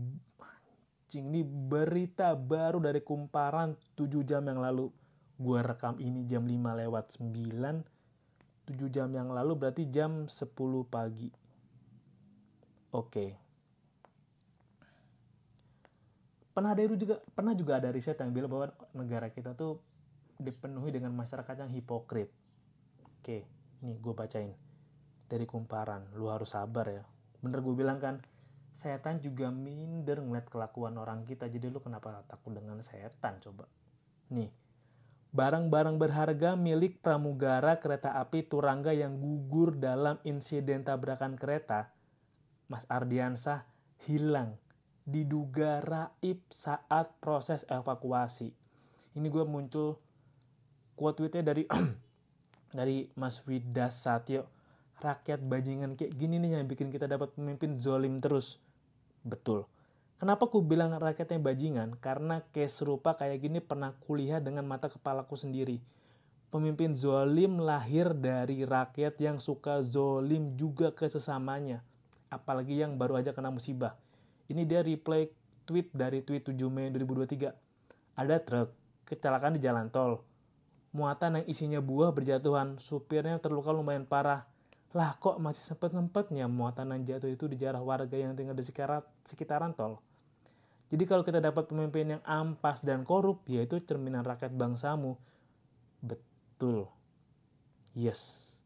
Cing 1.08 1.30
ini 1.30 1.46
berita 1.46 2.34
baru 2.34 2.82
dari 2.82 3.00
kumparan 3.00 3.78
7 3.94 4.26
jam 4.26 4.42
yang 4.42 4.58
lalu. 4.58 4.90
Gue 5.38 5.62
rekam 5.62 5.94
ini 6.02 6.26
jam 6.26 6.42
5 6.42 6.58
lewat 6.58 7.04
9 7.22 7.86
7 8.68 8.90
jam 8.90 9.08
yang 9.14 9.30
lalu 9.30 9.54
berarti 9.54 9.86
jam 9.86 10.26
10 10.26 10.50
pagi. 10.90 11.30
Oke. 12.90 13.06
Okay 13.08 13.30
pernah 16.58 16.74
ada 16.74 16.98
juga 16.98 17.22
pernah 17.38 17.54
juga 17.54 17.78
ada 17.78 17.94
riset 17.94 18.18
yang 18.18 18.34
bilang 18.34 18.50
bahwa 18.50 18.74
negara 18.90 19.30
kita 19.30 19.54
tuh 19.54 19.78
dipenuhi 20.42 20.90
dengan 20.90 21.14
masyarakat 21.14 21.54
yang 21.54 21.70
hipokrit. 21.70 22.34
Oke, 23.06 23.46
nih 23.78 23.94
gue 23.94 24.11
bacain 24.11 24.58
dari 25.28 25.44
kumparan. 25.44 26.10
Lu 26.16 26.32
harus 26.32 26.56
sabar 26.56 26.88
ya. 26.88 27.04
Bener 27.44 27.60
gue 27.62 27.74
bilang 27.76 28.00
kan, 28.00 28.18
setan 28.72 29.20
juga 29.22 29.52
minder 29.52 30.18
ngeliat 30.18 30.48
kelakuan 30.48 30.96
orang 30.98 31.22
kita. 31.28 31.46
Jadi 31.46 31.68
lu 31.70 31.78
kenapa 31.78 32.24
takut 32.26 32.56
dengan 32.56 32.80
setan 32.80 33.38
coba? 33.44 33.68
Nih, 34.34 34.50
barang-barang 35.30 35.96
berharga 36.00 36.56
milik 36.56 37.04
pramugara 37.04 37.78
kereta 37.78 38.16
api 38.16 38.48
Turangga 38.48 38.96
yang 38.96 39.20
gugur 39.20 39.76
dalam 39.76 40.16
insiden 40.24 40.82
tabrakan 40.82 41.36
kereta, 41.36 41.92
Mas 42.66 42.88
Ardiansah 42.88 43.68
hilang 44.08 44.56
diduga 45.08 45.80
raib 45.80 46.44
saat 46.52 47.16
proses 47.24 47.64
evakuasi. 47.72 48.52
Ini 49.16 49.26
gue 49.32 49.44
muncul 49.48 49.96
quote 50.92 51.24
tweetnya 51.24 51.48
dari 51.48 51.64
dari 52.78 53.08
Mas 53.16 53.40
Widas 53.48 54.04
Satyo. 54.04 54.58
Rakyat 54.98 55.40
bajingan 55.42 55.94
kayak 55.94 56.14
gini 56.18 56.42
nih 56.42 56.58
yang 56.58 56.66
bikin 56.66 56.90
kita 56.90 57.06
dapat 57.06 57.30
pemimpin 57.38 57.78
zolim 57.78 58.18
terus. 58.18 58.58
Betul. 59.22 59.66
Kenapa 60.18 60.50
ku 60.50 60.58
bilang 60.61 60.90
rakyatnya 60.98 61.38
bajingan? 61.38 61.94
Karena 62.02 62.42
case 62.50 62.82
serupa 62.82 63.14
kayak 63.14 63.38
gini 63.38 63.62
pernah 63.62 63.94
kulihat 64.02 64.42
dengan 64.42 64.66
mata 64.66 64.90
kepalaku 64.90 65.38
sendiri. 65.38 65.78
Pemimpin 66.50 66.98
zolim 66.98 67.62
lahir 67.62 68.11
dari 68.16 68.66
rakyat 68.66 69.14
yang 69.22 69.38
suka 69.38 69.84
zolim 69.87 70.58
juga 70.58 70.90
ke 70.90 71.06
sesamanya. 71.06 71.87
Apalagi 72.32 72.82
yang 72.82 72.98
baru 72.98 73.22
aja 73.22 73.30
kena 73.30 73.54
musibah 73.54 73.94
ini 74.48 74.64
dia 74.64 74.80
reply 74.80 75.28
tweet 75.68 75.92
dari 75.92 76.24
tweet 76.24 76.48
7 76.48 76.56
Mei 76.72 76.88
2023. 76.88 77.52
Ada 78.16 78.37
truk 78.40 78.72
kecelakaan 79.04 79.56
di 79.56 79.62
jalan 79.62 79.92
tol. 79.92 80.24
Muatan 80.96 81.40
yang 81.40 81.46
isinya 81.46 81.80
buah 81.84 82.16
berjatuhan, 82.16 82.80
supirnya 82.80 83.37
terluka 83.38 83.70
lumayan 83.76 84.08
parah. 84.08 84.48
Lah 84.96 85.16
kok 85.20 85.37
masih 85.37 85.74
sempet-sempetnya 85.74 86.48
muatan 86.48 86.96
yang 86.96 87.03
jatuh 87.05 87.29
itu 87.29 87.44
dijarah 87.44 87.85
warga 87.85 88.16
yang 88.16 88.33
tinggal 88.33 88.57
di 88.57 88.64
sekitaran, 88.64 89.05
sekitaran 89.20 89.77
tol. 89.77 90.01
Jadi 90.88 91.05
kalau 91.05 91.20
kita 91.20 91.44
dapat 91.44 91.68
pemimpin 91.68 92.16
yang 92.16 92.22
ampas 92.24 92.81
dan 92.81 93.05
korup, 93.05 93.44
yaitu 93.44 93.77
cerminan 93.85 94.24
rakyat 94.24 94.48
bangsamu. 94.57 95.20
Betul. 96.01 96.88
Yes. 97.92 98.57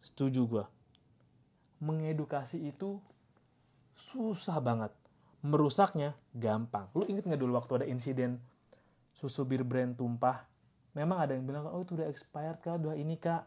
Setuju 0.00 0.40
gue. 0.48 0.64
Mengedukasi 1.84 2.64
itu 2.64 2.96
susah 3.92 4.56
banget 4.64 4.92
merusaknya 5.40 6.16
gampang. 6.36 6.88
Lu 6.92 7.04
inget 7.08 7.24
nggak 7.24 7.40
dulu 7.40 7.56
waktu 7.56 7.84
ada 7.84 7.86
insiden 7.88 8.40
susu 9.16 9.44
bir 9.44 9.64
brand 9.64 9.96
tumpah? 9.96 10.44
Memang 10.92 11.22
ada 11.22 11.32
yang 11.36 11.46
bilang, 11.46 11.68
oh 11.70 11.80
itu 11.80 11.96
udah 11.96 12.08
expired 12.08 12.60
kak, 12.60 12.80
udah 12.82 12.96
ini 12.98 13.16
kak. 13.16 13.46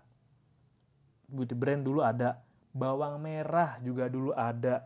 Beauty 1.34 1.58
brand 1.58 1.82
dulu 1.82 2.06
ada. 2.06 2.38
Bawang 2.70 3.18
merah 3.18 3.82
juga 3.82 4.06
dulu 4.06 4.30
ada. 4.38 4.86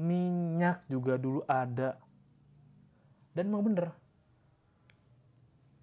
Minyak 0.00 0.88
juga 0.88 1.20
dulu 1.20 1.44
ada. 1.44 2.00
Dan 3.36 3.52
memang 3.52 3.64
bener. 3.68 3.88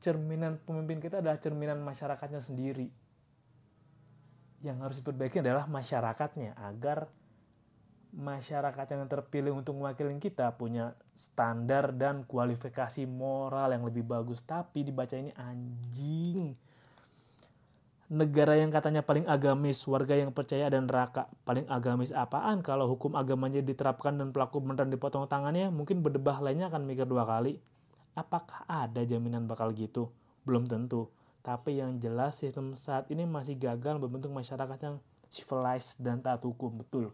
Cerminan 0.01 0.57
pemimpin 0.65 0.97
kita 0.97 1.21
adalah 1.21 1.37
cerminan 1.37 1.77
masyarakatnya 1.85 2.41
sendiri. 2.41 2.89
Yang 4.65 4.77
harus 4.81 4.97
diperbaiki 4.97 5.45
adalah 5.45 5.69
masyarakatnya 5.69 6.57
agar 6.57 7.05
masyarakat 8.13 8.87
yang 8.93 9.09
terpilih 9.09 9.53
untuk 9.57 9.73
mewakili 9.73 10.13
kita 10.21 10.53
punya 10.53 10.93
standar 11.17 11.89
dan 11.97 12.21
kualifikasi 12.29 13.09
moral 13.09 13.73
yang 13.73 13.81
lebih 13.81 14.05
bagus 14.05 14.45
tapi 14.45 14.85
dibaca 14.85 15.17
ini 15.17 15.33
anjing 15.33 16.53
negara 18.13 18.53
yang 18.53 18.69
katanya 18.69 19.01
paling 19.01 19.25
agamis 19.25 19.81
warga 19.89 20.13
yang 20.13 20.29
percaya 20.29 20.69
dan 20.69 20.85
neraka. 20.85 21.25
Paling 21.49 21.65
agamis 21.65 22.13
apaan? 22.13 22.61
Kalau 22.61 22.85
hukum 22.85 23.17
agamanya 23.17 23.65
diterapkan 23.65 24.13
dan 24.13 24.29
pelaku 24.29 24.61
beneran 24.61 24.93
dipotong 24.93 25.25
tangannya 25.25 25.73
mungkin 25.73 26.05
berdebah 26.05 26.37
lainnya 26.37 26.69
akan 26.69 26.85
mikir 26.85 27.09
dua 27.09 27.25
kali. 27.25 27.57
Apakah 28.13 28.69
ada 28.69 29.01
jaminan 29.01 29.49
bakal 29.49 29.73
gitu? 29.73 30.13
Belum 30.45 30.61
tentu. 30.69 31.09
Tapi 31.41 31.81
yang 31.81 31.97
jelas 31.97 32.37
sistem 32.37 32.77
saat 32.77 33.09
ini 33.09 33.25
masih 33.25 33.57
gagal 33.57 33.97
membentuk 33.97 34.29
masyarakat 34.29 34.77
yang 34.85 34.95
civilized 35.33 35.97
dan 35.97 36.21
taat 36.21 36.45
hukum 36.45 36.77
betul. 36.77 37.09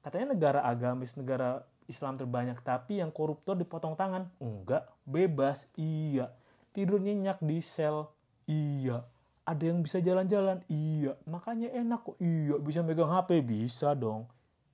Katanya 0.00 0.32
negara 0.32 0.60
agamis, 0.64 1.12
negara 1.20 1.68
Islam 1.84 2.16
terbanyak, 2.16 2.64
tapi 2.64 3.04
yang 3.04 3.12
koruptor 3.12 3.52
dipotong 3.60 3.92
tangan. 3.92 4.32
Enggak, 4.40 4.88
bebas, 5.04 5.68
iya. 5.76 6.32
Tidur 6.72 6.98
nyenyak 6.98 7.44
di 7.44 7.60
sel, 7.60 8.08
iya. 8.48 9.04
Ada 9.44 9.62
yang 9.68 9.84
bisa 9.84 10.00
jalan-jalan, 10.00 10.64
iya. 10.72 11.12
Makanya 11.28 11.68
enak 11.72 12.00
kok, 12.00 12.16
iya. 12.20 12.56
Bisa 12.56 12.80
megang 12.80 13.12
HP, 13.12 13.44
bisa 13.44 13.92
dong. 13.92 14.24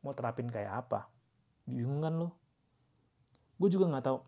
Mau 0.01 0.15
terapin 0.15 0.47
kayak 0.47 0.87
apa? 0.87 1.11
Bingung 1.67 2.01
kan 2.01 2.15
lo? 2.15 2.29
Gue 3.59 3.69
juga 3.69 3.91
nggak 3.91 4.05
tahu. 4.07 4.19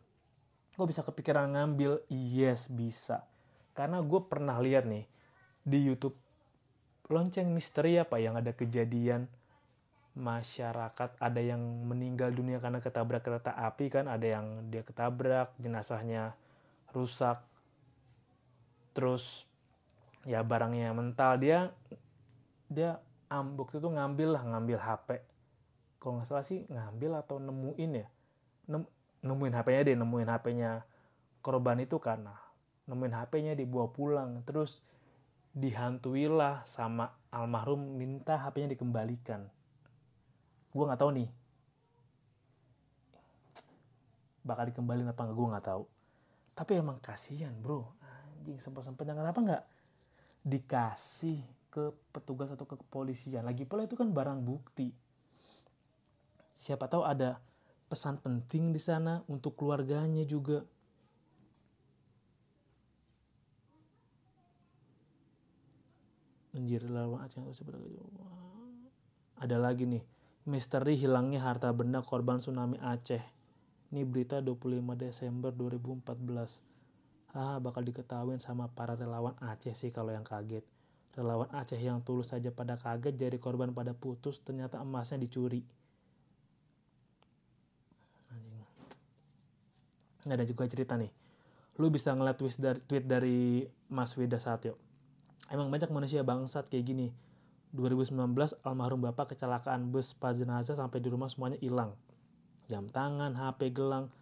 Gue 0.77 0.87
bisa 0.91 1.07
kepikiran 1.07 1.55
ngambil, 1.55 2.03
yes 2.11 2.67
bisa. 2.67 3.23
Karena 3.73 4.03
gue 4.03 4.21
pernah 4.27 4.59
lihat 4.59 4.85
nih 4.85 5.07
di 5.63 5.79
YouTube 5.79 6.19
lonceng 7.07 7.51
misteri 7.55 8.01
apa 8.01 8.19
yang 8.19 8.35
ada 8.35 8.51
kejadian 8.51 9.31
masyarakat 10.13 11.17
ada 11.17 11.41
yang 11.41 11.61
meninggal 11.89 12.29
dunia 12.33 12.61
karena 12.61 12.85
ketabrak 12.85 13.25
kereta 13.25 13.57
api 13.57 13.89
kan 13.89 14.11
ada 14.13 14.27
yang 14.29 14.69
dia 14.69 14.85
ketabrak 14.85 15.57
jenazahnya 15.57 16.37
rusak 16.93 17.41
terus 18.93 19.49
ya 20.23 20.41
barangnya 20.47 20.95
mental 20.95 21.39
dia 21.39 21.75
dia 22.71 23.03
ambuk 23.27 23.75
itu 23.75 23.89
ngambil 23.89 24.39
lah 24.39 24.43
ngambil 24.47 24.79
HP 24.79 25.33
kalau 26.03 26.19
nggak 26.19 26.27
salah 26.35 26.43
sih 26.43 26.67
ngambil 26.67 27.23
atau 27.23 27.39
nemuin 27.39 27.91
ya. 27.95 28.11
Nem, 28.67 28.83
nemuin 29.23 29.55
HP-nya 29.55 29.87
deh 29.87 29.95
nemuin 29.95 30.29
HP-nya 30.35 30.83
korban 31.47 31.79
itu 31.79 32.03
karena 32.03 32.35
nemuin 32.91 33.15
HP-nya 33.15 33.55
dibawa 33.55 33.87
pulang. 33.87 34.43
Terus 34.43 34.83
dihantuilah 35.55 36.67
sama 36.67 37.15
almarhum 37.31 37.79
minta 37.79 38.35
HP-nya 38.35 38.75
dikembalikan. 38.75 39.47
Gue 40.75 40.85
nggak 40.91 40.99
tahu 40.99 41.23
nih. 41.23 41.31
Bakal 44.43 44.75
dikembalin 44.75 45.07
apa 45.07 45.23
nggak 45.23 45.39
gue 45.39 45.49
nggak 45.55 45.67
tahu. 45.71 45.83
Tapi 46.59 46.83
emang 46.83 46.99
kasihan 46.99 47.55
bro. 47.63 47.87
Anjing 48.43 48.59
sempat 48.59 48.83
sempatnya 48.83 49.15
kenapa 49.15 49.39
nggak 49.39 49.63
dikasih 50.43 51.43
ke 51.73 51.95
petugas 52.13 52.53
atau 52.53 52.69
ke 52.69 52.77
kepolisian. 52.77 53.47
Lagi 53.47 53.65
pula 53.65 53.87
itu 53.89 53.97
kan 53.97 54.13
barang 54.13 54.45
bukti. 54.45 54.93
Siapa 56.53 56.87
tahu 56.87 57.03
ada 57.03 57.41
pesan 57.89 58.21
penting 58.21 58.71
di 58.71 58.81
sana 58.83 59.25
untuk 59.27 59.57
keluarganya 59.57 60.23
juga. 60.29 60.63
Anjir 66.53 66.85
ada 69.41 69.57
lagi 69.57 69.89
nih. 69.89 70.05
Misteri 70.43 70.99
hilangnya 71.01 71.41
harta 71.41 71.73
benda 71.73 72.05
korban 72.05 72.43
tsunami 72.43 72.77
Aceh. 72.79 73.25
Ini 73.93 74.05
berita 74.05 74.45
25 74.45 74.93
Desember 74.97 75.51
2014 75.55 76.72
ah 77.33 77.57
bakal 77.61 77.81
diketahuin 77.81 78.41
sama 78.41 78.69
para 78.69 78.93
relawan 78.93 79.33
Aceh 79.41 79.73
sih 79.73 79.89
kalau 79.89 80.13
yang 80.13 80.25
kaget. 80.25 80.65
Relawan 81.13 81.49
Aceh 81.53 81.81
yang 81.81 82.01
tulus 82.05 82.33
saja 82.33 82.53
pada 82.53 82.77
kaget 82.77 83.17
jadi 83.17 83.37
korban 83.41 83.73
pada 83.73 83.97
putus 83.97 84.41
ternyata 84.41 84.81
emasnya 84.81 85.21
dicuri. 85.21 85.65
Nah, 90.23 90.39
ada 90.39 90.47
juga 90.47 90.71
cerita 90.71 90.95
nih. 90.95 91.11
Lu 91.83 91.91
bisa 91.91 92.15
ngeliat 92.15 92.39
tweet 92.39 92.55
dari, 92.61 92.81
tweet 92.87 93.05
dari 93.11 93.67
Mas 93.91 94.15
Wida 94.15 94.39
Satyo 94.39 94.79
emang 95.53 95.69
banyak 95.69 95.93
manusia 95.93 96.25
bangsat 96.25 96.73
kayak 96.73 96.85
gini. 96.89 97.09
2019 97.73 98.13
almarhum 98.65 99.01
bapak 99.01 99.33
kecelakaan 99.33 99.89
bus 99.89 100.13
pas 100.13 100.37
jenazah 100.37 100.77
sampai 100.77 101.01
di 101.01 101.09
rumah 101.09 101.29
semuanya 101.29 101.61
hilang. 101.61 101.97
Jam 102.69 102.89
tangan 102.89 103.37
HP 103.37 103.73
gelang 103.73 104.13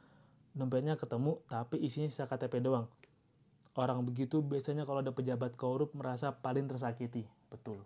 dompetnya 0.54 0.98
ketemu 0.98 1.38
tapi 1.46 1.78
isinya 1.78 2.10
sisa 2.10 2.26
KTP 2.26 2.58
doang 2.58 2.90
orang 3.80 4.04
begitu 4.04 4.44
biasanya 4.44 4.84
kalau 4.84 5.00
ada 5.00 5.12
pejabat 5.16 5.56
korup 5.56 5.96
merasa 5.96 6.28
paling 6.28 6.68
tersakiti 6.68 7.24
betul 7.48 7.80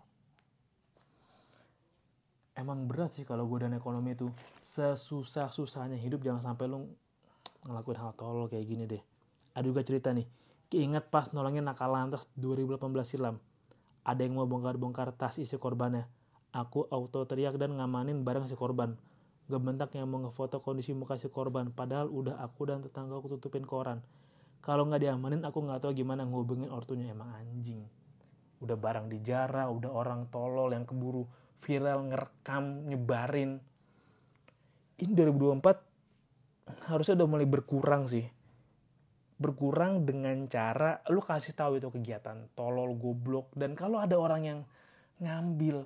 emang 2.59 2.83
berat 2.91 3.15
sih 3.15 3.23
kalau 3.23 3.47
godaan 3.47 3.79
ekonomi 3.79 4.11
itu 4.11 4.27
sesusah-susahnya 4.59 5.95
hidup 5.95 6.19
jangan 6.19 6.51
sampai 6.51 6.67
lu 6.67 6.91
ngelakuin 7.63 7.99
hal 8.03 8.11
tolol 8.19 8.51
kayak 8.51 8.67
gini 8.67 8.83
deh 8.83 9.01
ada 9.55 9.63
juga 9.63 9.81
cerita 9.87 10.11
nih 10.11 10.27
Keinget 10.65 11.13
pas 11.13 11.29
nolongin 11.29 11.61
nakal 11.61 11.93
lantas 11.93 12.25
2018 12.41 12.81
silam. 13.05 13.37
Ada 14.01 14.25
yang 14.25 14.41
mau 14.41 14.49
bongkar-bongkar 14.49 15.13
tas 15.13 15.37
isi 15.37 15.61
korbannya. 15.61 16.09
Aku 16.49 16.89
auto 16.89 17.21
teriak 17.29 17.61
dan 17.61 17.77
ngamanin 17.77 18.25
barang 18.25 18.49
si 18.49 18.57
korban. 18.57 18.97
Gebentak 19.45 19.93
yang 19.93 20.09
mau 20.09 20.25
ngefoto 20.25 20.65
kondisi 20.65 20.97
muka 20.97 21.21
si 21.21 21.29
korban. 21.29 21.69
Padahal 21.69 22.09
udah 22.09 22.41
aku 22.41 22.65
dan 22.65 22.81
tetangga 22.81 23.13
aku 23.21 23.37
tutupin 23.37 23.61
koran. 23.61 24.01
Kalau 24.65 24.89
nggak 24.89 25.05
diamanin 25.05 25.45
aku 25.45 25.61
nggak 25.61 25.85
tahu 25.85 25.93
gimana 25.93 26.25
ngubungin 26.25 26.73
ortunya. 26.73 27.13
Emang 27.13 27.29
anjing. 27.37 27.85
Udah 28.65 28.73
barang 28.73 29.13
dijara, 29.13 29.69
udah 29.69 29.93
orang 29.93 30.25
tolol 30.33 30.73
yang 30.73 30.89
keburu 30.89 31.21
viral 31.61 32.09
ngerekam 32.09 32.89
nyebarin. 32.89 33.61
Ini 34.97 35.11
2024 35.13 36.89
harusnya 36.89 37.13
udah 37.21 37.29
mulai 37.29 37.45
berkurang 37.45 38.09
sih. 38.09 38.25
Berkurang 39.37 40.01
dengan 40.01 40.49
cara 40.49 40.97
lu 41.13 41.21
kasih 41.21 41.53
tahu 41.53 41.77
itu 41.77 41.93
kegiatan 41.93 42.49
tolol 42.57 42.97
goblok. 42.97 43.53
Dan 43.53 43.77
kalau 43.77 44.01
ada 44.01 44.17
orang 44.17 44.41
yang 44.49 44.59
ngambil 45.21 45.85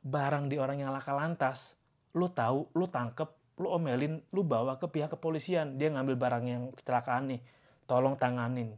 barang 0.00 0.48
di 0.48 0.56
orang 0.56 0.80
yang 0.80 0.88
laka 0.94 1.12
lantas 1.12 1.76
lu 2.16 2.32
tahu 2.32 2.72
lu 2.72 2.88
tangkep 2.88 3.60
lu 3.60 3.68
omelin 3.68 4.24
lu 4.32 4.40
bawa 4.40 4.80
ke 4.80 4.88
pihak 4.88 5.12
kepolisian. 5.12 5.76
Dia 5.76 5.92
ngambil 5.92 6.16
barang 6.16 6.44
yang 6.48 6.62
kecelakaan 6.72 7.36
nih 7.36 7.42
tolong 7.86 8.18
tanganin. 8.18 8.74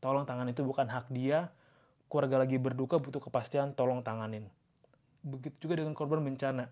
Tolong 0.00 0.24
tangan 0.24 0.46
itu 0.50 0.62
bukan 0.62 0.86
hak 0.86 1.10
dia. 1.10 1.50
Keluarga 2.06 2.46
lagi 2.46 2.56
berduka 2.56 3.02
butuh 3.02 3.18
kepastian 3.18 3.74
tolong 3.74 4.00
tanganin. 4.06 4.46
Begitu 5.26 5.66
juga 5.66 5.82
dengan 5.82 5.92
korban 5.92 6.22
bencana. 6.22 6.70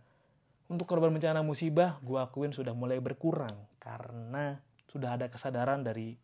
Untuk 0.71 0.89
korban 0.89 1.13
bencana 1.13 1.45
musibah 1.45 2.01
gue 2.01 2.17
akuin 2.17 2.55
sudah 2.55 2.73
mulai 2.73 2.97
berkurang 2.97 3.53
karena 3.77 4.57
sudah 4.89 5.19
ada 5.19 5.29
kesadaran 5.29 5.85
dari 5.85 6.17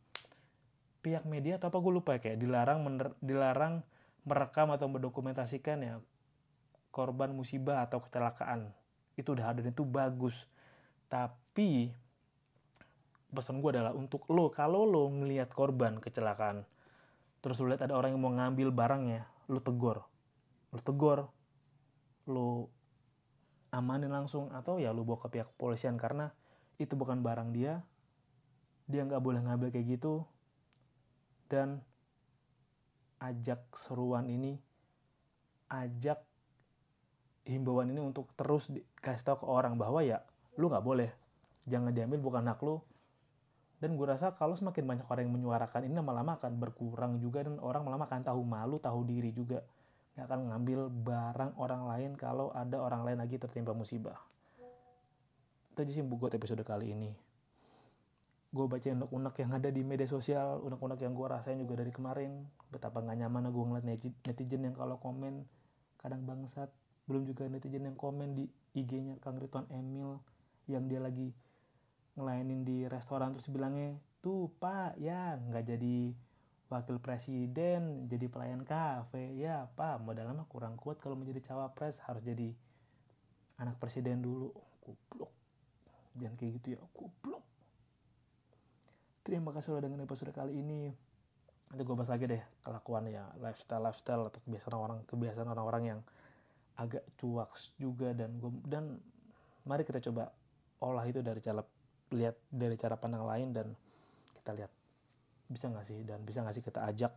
pihak 1.05 1.29
media 1.29 1.61
atau 1.61 1.69
apa 1.69 1.79
gue 1.83 1.93
lupa 1.93 2.11
ya 2.17 2.21
kayak 2.25 2.39
dilarang 2.41 2.81
mener, 2.81 3.13
dilarang 3.21 3.85
merekam 4.25 4.73
atau 4.73 4.89
mendokumentasikan 4.89 5.79
ya 5.85 5.95
korban 6.95 7.35
musibah 7.35 7.83
atau 7.85 8.01
kecelakaan. 8.01 8.71
Itu 9.19 9.35
udah 9.35 9.53
ada 9.53 9.61
dan 9.61 9.75
itu 9.75 9.85
bagus. 9.85 10.49
Tapi 11.11 11.91
pesan 13.31 13.63
gue 13.63 13.71
adalah 13.75 13.95
untuk 13.95 14.27
lo 14.31 14.51
kalau 14.51 14.87
lo 14.87 15.07
ngelihat 15.11 15.51
korban 15.55 16.03
kecelakaan 16.03 16.67
terus 17.41 17.59
lo 17.63 17.71
lihat 17.71 17.87
ada 17.87 17.97
orang 17.97 18.15
yang 18.15 18.23
mau 18.23 18.35
ngambil 18.35 18.75
barangnya 18.75 19.27
lo 19.49 19.63
tegor 19.63 20.05
lo 20.71 20.79
tegor 20.83 21.31
lo 22.27 22.69
amanin 23.71 24.11
langsung 24.11 24.51
atau 24.51 24.83
ya 24.83 24.91
lo 24.91 25.07
bawa 25.07 25.23
ke 25.27 25.39
pihak 25.39 25.49
kepolisian 25.55 25.95
karena 25.95 26.35
itu 26.83 26.95
bukan 26.99 27.23
barang 27.23 27.55
dia 27.55 27.83
dia 28.91 29.07
nggak 29.07 29.23
boleh 29.23 29.41
ngambil 29.47 29.71
kayak 29.71 29.99
gitu 29.99 30.27
dan 31.47 31.83
ajak 33.21 33.63
seruan 33.77 34.27
ini 34.27 34.59
ajak 35.71 36.19
himbauan 37.47 37.91
ini 37.91 38.03
untuk 38.03 38.31
terus 38.35 38.69
dikasih 38.69 39.25
tahu 39.25 39.37
ke 39.43 39.47
orang 39.47 39.75
bahwa 39.79 40.03
ya 40.03 40.23
lu 40.59 40.69
nggak 40.69 40.85
boleh. 40.85 41.11
Jangan 41.71 41.95
diambil 41.95 42.19
bukan 42.19 42.45
hak 42.51 42.61
lu 42.67 42.83
dan 43.81 43.97
gue 43.97 44.07
rasa 44.07 44.37
kalau 44.37 44.53
semakin 44.53 44.85
banyak 44.85 45.07
orang 45.09 45.25
yang 45.25 45.35
menyuarakan 45.41 45.89
ini 45.89 45.97
lama-lama 45.97 46.37
akan 46.37 46.53
berkurang 46.61 47.17
juga 47.17 47.41
dan 47.41 47.57
orang 47.65 47.89
lama 47.89 48.05
akan 48.05 48.29
tahu 48.29 48.45
malu 48.45 48.77
tahu 48.77 49.09
diri 49.09 49.33
juga. 49.33 49.65
Nggak 50.13 50.27
akan 50.29 50.41
ngambil 50.53 50.81
barang 50.93 51.53
orang 51.57 51.83
lain 51.89 52.11
kalau 52.21 52.53
ada 52.53 52.77
orang 52.77 53.09
lain 53.09 53.25
lagi 53.25 53.41
tertimpa 53.41 53.73
musibah. 53.73 54.21
Itu 55.73 55.81
aja 55.81 55.93
sih 55.97 56.05
buat 56.05 56.37
episode 56.37 56.61
kali 56.61 56.93
ini. 56.93 57.09
Gue 58.53 58.69
baca 58.69 58.85
unek-unek 58.85 59.35
yang 59.41 59.51
ada 59.57 59.73
di 59.73 59.81
media 59.81 60.05
sosial 60.05 60.61
unek-unek 60.61 61.01
yang 61.01 61.17
gue 61.17 61.27
rasain 61.33 61.57
juga 61.57 61.81
dari 61.81 61.89
kemarin. 61.89 62.45
Betapa 62.69 63.01
nggak 63.01 63.17
nyaman 63.17 63.49
gue 63.49 63.65
ngeliat 63.65 63.87
netizen 64.29 64.61
yang 64.61 64.77
kalau 64.77 65.01
komen 65.01 65.49
kadang 65.97 66.29
bangsat. 66.29 66.69
Belum 67.09 67.25
juga 67.25 67.49
netizen 67.49 67.89
yang 67.89 67.97
komen 67.97 68.37
di 68.37 68.45
IG-nya 68.77 69.17
Kang 69.25 69.41
Ridwan 69.41 69.65
Emil 69.73 70.21
yang 70.69 70.85
dia 70.85 71.01
lagi 71.01 71.33
ngelayanin 72.21 72.61
di 72.63 72.85
restoran 72.85 73.33
terus 73.33 73.49
bilangnya 73.49 73.97
tuh 74.21 74.53
pak 74.61 75.01
ya 75.01 75.41
nggak 75.41 75.65
jadi 75.65 76.13
wakil 76.71 77.03
presiden 77.03 78.07
jadi 78.07 78.31
pelayan 78.31 78.63
kafe. 78.63 79.35
Ya 79.35 79.67
pak 79.75 79.99
modalnya 80.05 80.37
mah 80.37 80.47
kurang 80.47 80.79
kuat 80.79 81.01
kalau 81.01 81.17
menjadi 81.19 81.51
cawapres 81.51 81.99
harus 82.05 82.23
jadi 82.23 82.53
anak 83.59 83.81
presiden 83.81 84.21
dulu. 84.21 84.53
Goblok 84.85 85.33
jangan 86.19 86.35
kayak 86.37 86.53
gitu 86.59 86.69
ya 86.75 86.81
goblok 86.91 87.45
Terima 89.21 89.55
kasih 89.55 89.77
sudah 89.77 89.85
dengan 89.85 90.03
episode 90.03 90.33
kali 90.33 90.59
ini. 90.59 90.91
Nanti 91.71 91.83
gue 91.87 91.95
bahas 91.95 92.11
lagi 92.11 92.27
deh 92.27 92.43
kelakuan 92.67 93.07
ya 93.07 93.31
lifestyle 93.39 93.85
lifestyle 93.85 94.27
atau 94.27 94.43
kebiasaan 94.43 94.75
orang 94.75 94.99
kebiasaan 95.07 95.49
orang-orang 95.55 95.83
yang 95.87 96.01
agak 96.75 97.05
cuak 97.15 97.53
juga 97.79 98.11
dan 98.11 98.41
gue 98.43 98.51
dan 98.67 98.99
mari 99.69 99.87
kita 99.87 100.03
coba 100.11 100.35
olah 100.83 101.05
itu 101.07 101.23
dari 101.23 101.39
cara 101.39 101.63
lihat 102.11 102.37
dari 102.51 102.75
cara 102.75 102.99
pandang 102.99 103.25
lain 103.25 103.49
dan 103.55 103.67
kita 104.37 104.55
lihat 104.57 104.73
bisa 105.51 105.67
nggak 105.67 105.87
sih 105.87 105.99
dan 106.07 106.23
bisa 106.23 106.43
nggak 106.43 106.55
sih 106.59 106.65
kita 106.65 106.87
ajak 106.87 107.13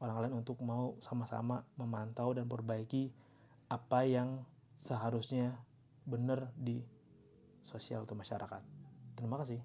orang 0.00 0.28
lain 0.28 0.34
untuk 0.40 0.56
mau 0.64 0.96
sama-sama 1.00 1.64
memantau 1.76 2.32
dan 2.32 2.48
perbaiki 2.48 3.12
apa 3.68 4.04
yang 4.08 4.42
seharusnya 4.76 5.60
benar 6.08 6.48
di 6.56 6.80
sosial 7.60 8.08
atau 8.08 8.16
masyarakat. 8.16 8.62
Terima 9.14 9.36
kasih. 9.36 9.60